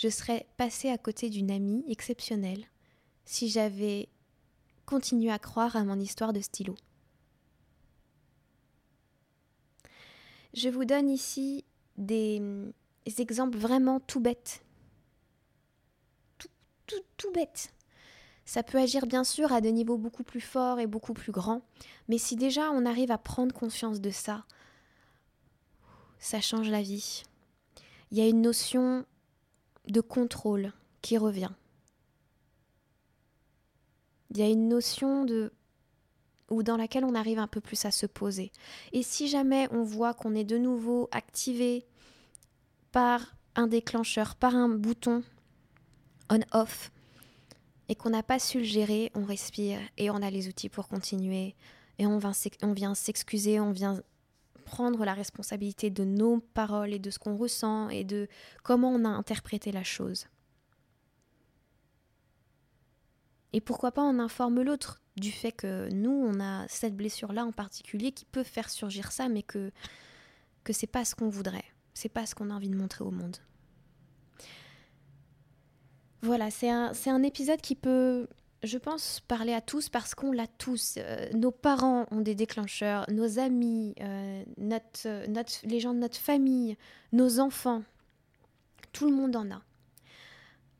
je 0.00 0.08
serais 0.08 0.46
passée 0.56 0.88
à 0.88 0.96
côté 0.96 1.28
d'une 1.28 1.50
amie 1.50 1.84
exceptionnelle 1.86 2.64
si 3.26 3.50
j'avais 3.50 4.08
continué 4.86 5.30
à 5.30 5.38
croire 5.38 5.76
à 5.76 5.84
mon 5.84 6.00
histoire 6.00 6.32
de 6.32 6.40
stylo. 6.40 6.74
Je 10.54 10.70
vous 10.70 10.86
donne 10.86 11.10
ici 11.10 11.66
des, 11.98 12.40
exemples 13.18 13.58
vraiment 13.58 14.00
tout 14.00 14.20
bêtes. 14.20 14.64
Tout, 16.38 16.48
tout, 16.86 17.02
tout 17.18 17.32
bêtes. 17.32 17.70
Ça 18.50 18.64
peut 18.64 18.78
agir 18.78 19.06
bien 19.06 19.22
sûr 19.22 19.52
à 19.52 19.60
des 19.60 19.70
niveaux 19.70 19.96
beaucoup 19.96 20.24
plus 20.24 20.40
forts 20.40 20.80
et 20.80 20.88
beaucoup 20.88 21.14
plus 21.14 21.30
grands, 21.30 21.62
mais 22.08 22.18
si 22.18 22.34
déjà 22.34 22.72
on 22.72 22.84
arrive 22.84 23.12
à 23.12 23.16
prendre 23.16 23.54
conscience 23.54 24.00
de 24.00 24.10
ça, 24.10 24.44
ça 26.18 26.40
change 26.40 26.68
la 26.68 26.82
vie. 26.82 27.22
Il 28.10 28.18
y 28.18 28.20
a 28.20 28.26
une 28.26 28.42
notion 28.42 29.06
de 29.86 30.00
contrôle 30.00 30.72
qui 31.00 31.16
revient. 31.16 31.52
Il 34.32 34.38
y 34.38 34.42
a 34.42 34.48
une 34.48 34.66
notion 34.66 35.24
de 35.24 35.52
ou 36.50 36.64
dans 36.64 36.76
laquelle 36.76 37.04
on 37.04 37.14
arrive 37.14 37.38
un 37.38 37.46
peu 37.46 37.60
plus 37.60 37.84
à 37.84 37.92
se 37.92 38.06
poser. 38.06 38.50
Et 38.90 39.04
si 39.04 39.28
jamais 39.28 39.68
on 39.70 39.84
voit 39.84 40.12
qu'on 40.12 40.34
est 40.34 40.42
de 40.42 40.58
nouveau 40.58 41.08
activé 41.12 41.86
par 42.90 43.36
un 43.54 43.68
déclencheur, 43.68 44.34
par 44.34 44.56
un 44.56 44.68
bouton 44.68 45.22
on-off, 46.28 46.90
et 47.90 47.96
qu'on 47.96 48.10
n'a 48.10 48.22
pas 48.22 48.38
su 48.38 48.58
le 48.58 48.64
gérer, 48.64 49.10
on 49.16 49.24
respire 49.24 49.80
et 49.96 50.10
on 50.10 50.22
a 50.22 50.30
les 50.30 50.46
outils 50.46 50.68
pour 50.68 50.86
continuer. 50.86 51.56
Et 51.98 52.06
on 52.06 52.18
vient 52.72 52.94
s'excuser, 52.94 53.58
on 53.58 53.72
vient 53.72 54.00
prendre 54.64 55.04
la 55.04 55.12
responsabilité 55.12 55.90
de 55.90 56.04
nos 56.04 56.38
paroles 56.38 56.94
et 56.94 57.00
de 57.00 57.10
ce 57.10 57.18
qu'on 57.18 57.36
ressent 57.36 57.88
et 57.88 58.04
de 58.04 58.28
comment 58.62 58.92
on 58.92 59.04
a 59.04 59.08
interprété 59.08 59.72
la 59.72 59.82
chose. 59.82 60.28
Et 63.52 63.60
pourquoi 63.60 63.90
pas 63.90 64.02
on 64.02 64.20
informe 64.20 64.62
l'autre 64.62 65.02
du 65.16 65.32
fait 65.32 65.50
que 65.50 65.92
nous, 65.92 66.12
on 66.12 66.38
a 66.38 66.68
cette 66.68 66.96
blessure-là 66.96 67.44
en 67.44 67.50
particulier 67.50 68.12
qui 68.12 68.24
peut 68.24 68.44
faire 68.44 68.70
surgir 68.70 69.10
ça, 69.10 69.28
mais 69.28 69.42
que, 69.42 69.72
que 70.62 70.72
c'est 70.72 70.86
pas 70.86 71.04
ce 71.04 71.16
qu'on 71.16 71.28
voudrait. 71.28 71.64
C'est 71.92 72.08
pas 72.08 72.24
ce 72.24 72.36
qu'on 72.36 72.50
a 72.50 72.54
envie 72.54 72.70
de 72.70 72.76
montrer 72.76 73.02
au 73.02 73.10
monde. 73.10 73.38
Voilà, 76.22 76.50
c'est 76.50 76.68
un, 76.68 77.22
épisode 77.22 77.60
qui 77.62 77.74
peut, 77.74 78.28
je 78.62 78.76
pense, 78.76 79.20
parler 79.20 79.54
à 79.54 79.62
tous 79.62 79.88
parce 79.88 80.14
qu'on 80.14 80.32
l'a 80.32 80.46
tous. 80.46 80.94
Euh, 80.98 81.30
nos 81.32 81.50
parents 81.50 82.06
ont 82.10 82.20
des 82.20 82.34
déclencheurs, 82.34 83.06
nos 83.10 83.38
amis, 83.38 83.94
euh, 84.00 84.44
les 85.64 85.80
gens 85.80 85.94
de 85.94 85.98
notre 85.98 86.18
famille, 86.18 86.76
nos 87.12 87.40
enfants. 87.40 87.82
Tout 88.92 89.06
le 89.08 89.16
monde 89.16 89.34
en 89.34 89.50
a. 89.50 89.62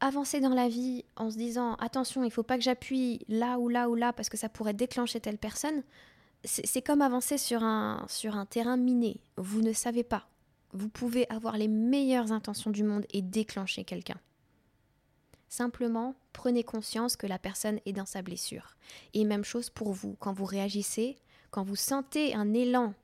Avancer 0.01 0.41
dans 0.41 0.55
la 0.55 0.69
vie 0.69 1.05
en 1.17 1.31
se 1.31 1.37
disant 1.37 1.75
attention, 1.75 2.23
il 2.23 2.27
ne 2.27 2.33
faut 2.33 2.43
pas 2.43 2.57
que 2.57 2.65
j'appuie 2.65 3.21
là 3.29 3.59
ou 3.59 3.69
là 3.69 3.89
ou 3.89 3.95
là 3.95 4.13
parce 4.13 4.29
que 4.29 4.37
ça 4.37 4.49
pourrait 4.49 4.75
déclencher 4.75 5.21
telle 5.21 5.39
personne, 5.39 5.83
c'est 6.45 6.83
comme 6.83 7.03
avancer 7.03 7.37
sur 7.37 7.63
un, 7.63 8.05
sur 8.09 8.37
un 8.37 8.47
terrain 8.47 8.79
miné. 8.79 9.21
Vous 9.37 9.61
ne 9.61 9.73
savez 9.73 10.05
pas. 10.05 10.27
Vous 10.73 10.89
pouvez 10.89 11.29
avoir 11.29 11.59
les 11.59 11.69
meilleures 11.69 12.33
intentions 12.33 12.71
du 12.71 12.83
monde 12.83 13.05
et 13.13 13.21
déclencher 13.21 13.85
quelqu'un. 13.85 14.17
Simplement, 15.51 16.15
prenez 16.33 16.63
conscience 16.63 17.17
que 17.17 17.27
la 17.27 17.41
personne 17.41 17.81
est 17.85 17.93
dans 17.93 18.07
sa 18.07 18.23
blessure. 18.23 18.77
Et 19.15 19.25
même 19.25 19.43
chose 19.43 19.69
pour 19.69 19.93
vous, 19.93 20.17
quand 20.21 20.33
vous 20.33 20.45
réagissez, 20.45 21.19
quand 21.51 21.65
vous 21.65 21.75
sentez 21.75 22.35
un 22.37 22.55
élan 22.55 22.95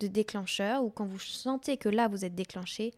de 0.00 0.08
déclencheur 0.08 0.82
ou 0.82 0.90
quand 0.90 1.06
vous 1.06 1.20
sentez 1.20 1.76
que 1.76 1.88
là 1.88 2.08
vous 2.08 2.24
êtes 2.24 2.34
déclenché, 2.34 2.92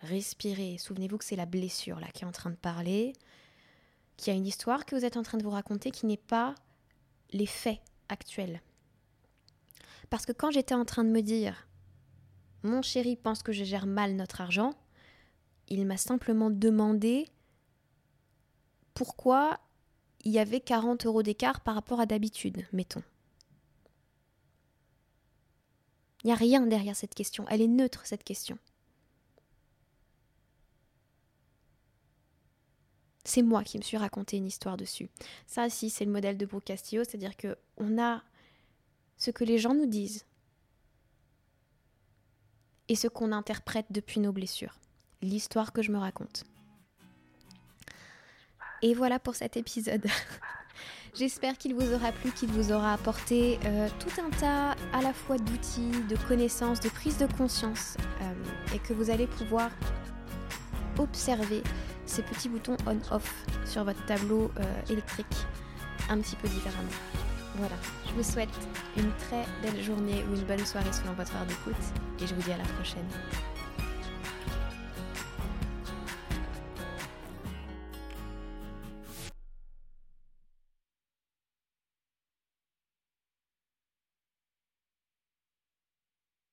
respirez. 0.00 0.76
Souvenez-vous 0.76 1.16
que 1.16 1.24
c'est 1.24 1.34
la 1.34 1.46
blessure 1.46 1.98
là 1.98 2.08
qui 2.12 2.24
est 2.24 2.26
en 2.26 2.32
train 2.32 2.50
de 2.50 2.56
parler, 2.56 3.14
qui 4.18 4.30
a 4.30 4.34
une 4.34 4.46
histoire 4.46 4.84
que 4.84 4.94
vous 4.94 5.06
êtes 5.06 5.16
en 5.16 5.22
train 5.22 5.38
de 5.38 5.44
vous 5.44 5.50
raconter 5.50 5.90
qui 5.90 6.04
n'est 6.04 6.18
pas 6.18 6.54
les 7.30 7.46
faits 7.46 7.80
actuels. 8.10 8.60
Parce 10.10 10.26
que 10.26 10.32
quand 10.32 10.50
j'étais 10.50 10.74
en 10.74 10.84
train 10.84 11.04
de 11.04 11.10
me 11.10 11.22
dire 11.22 11.66
mon 12.62 12.82
chéri 12.82 13.16
pense 13.16 13.42
que 13.42 13.52
je 13.52 13.64
gère 13.64 13.86
mal 13.86 14.14
notre 14.14 14.42
argent, 14.42 14.74
il 15.68 15.86
m'a 15.86 15.96
simplement 15.96 16.50
demandé 16.50 17.28
pourquoi 18.94 19.60
il 20.24 20.32
y 20.32 20.38
avait 20.38 20.60
40 20.60 21.06
euros 21.06 21.22
d'écart 21.22 21.60
par 21.60 21.74
rapport 21.74 22.00
à 22.00 22.06
d'habitude, 22.06 22.66
mettons. 22.72 23.02
Il 26.22 26.28
n'y 26.28 26.32
a 26.32 26.36
rien 26.36 26.64
derrière 26.66 26.94
cette 26.94 27.14
question. 27.14 27.44
Elle 27.48 27.62
est 27.62 27.68
neutre, 27.68 28.06
cette 28.06 28.22
question. 28.22 28.56
C'est 33.24 33.42
moi 33.42 33.64
qui 33.64 33.78
me 33.78 33.82
suis 33.82 33.96
raconté 33.96 34.36
une 34.36 34.46
histoire 34.46 34.76
dessus. 34.76 35.08
Ça, 35.46 35.68
si, 35.68 35.90
c'est 35.90 36.04
le 36.04 36.10
modèle 36.10 36.36
de 36.36 36.46
Brooke 36.46 36.64
Castillo, 36.64 37.04
c'est-à-dire 37.04 37.36
que 37.36 37.56
on 37.76 38.00
a 38.00 38.22
ce 39.16 39.30
que 39.30 39.44
les 39.44 39.58
gens 39.58 39.74
nous 39.74 39.86
disent 39.86 40.24
et 42.88 42.96
ce 42.96 43.08
qu'on 43.08 43.32
interprète 43.32 43.86
depuis 43.90 44.20
nos 44.20 44.32
blessures. 44.32 44.78
L'histoire 45.22 45.72
que 45.72 45.82
je 45.82 45.92
me 45.92 45.98
raconte. 45.98 46.44
Et 48.82 48.94
voilà 48.94 49.18
pour 49.18 49.36
cet 49.36 49.56
épisode. 49.56 50.04
J'espère 51.14 51.58
qu'il 51.58 51.74
vous 51.74 51.92
aura 51.92 52.10
plu, 52.10 52.32
qu'il 52.32 52.48
vous 52.48 52.72
aura 52.72 52.94
apporté 52.94 53.58
euh, 53.64 53.88
tout 54.00 54.20
un 54.20 54.30
tas 54.30 54.74
à 54.92 55.02
la 55.02 55.12
fois 55.12 55.36
d'outils, 55.36 55.90
de 56.08 56.16
connaissances, 56.26 56.80
de 56.80 56.88
prise 56.88 57.18
de 57.18 57.26
conscience 57.36 57.96
euh, 58.22 58.74
et 58.74 58.78
que 58.78 58.92
vous 58.92 59.10
allez 59.10 59.26
pouvoir 59.26 59.70
observer 60.98 61.62
ces 62.06 62.22
petits 62.22 62.48
boutons 62.48 62.76
on-off 62.86 63.44
sur 63.66 63.84
votre 63.84 64.04
tableau 64.06 64.50
euh, 64.58 64.62
électrique 64.90 65.46
un 66.08 66.18
petit 66.18 66.36
peu 66.36 66.48
différemment. 66.48 66.88
Voilà, 67.56 67.76
je 68.06 68.12
vous 68.12 68.22
souhaite 68.22 68.48
une 68.96 69.12
très 69.28 69.44
belle 69.62 69.82
journée 69.82 70.24
ou 70.30 70.34
une 70.34 70.44
bonne 70.44 70.64
soirée 70.64 70.92
selon 70.92 71.12
votre 71.12 71.36
heure 71.36 71.46
d'écoute 71.46 71.76
et 72.20 72.26
je 72.26 72.34
vous 72.34 72.42
dis 72.42 72.52
à 72.52 72.56
la 72.56 72.64
prochaine. 72.64 73.06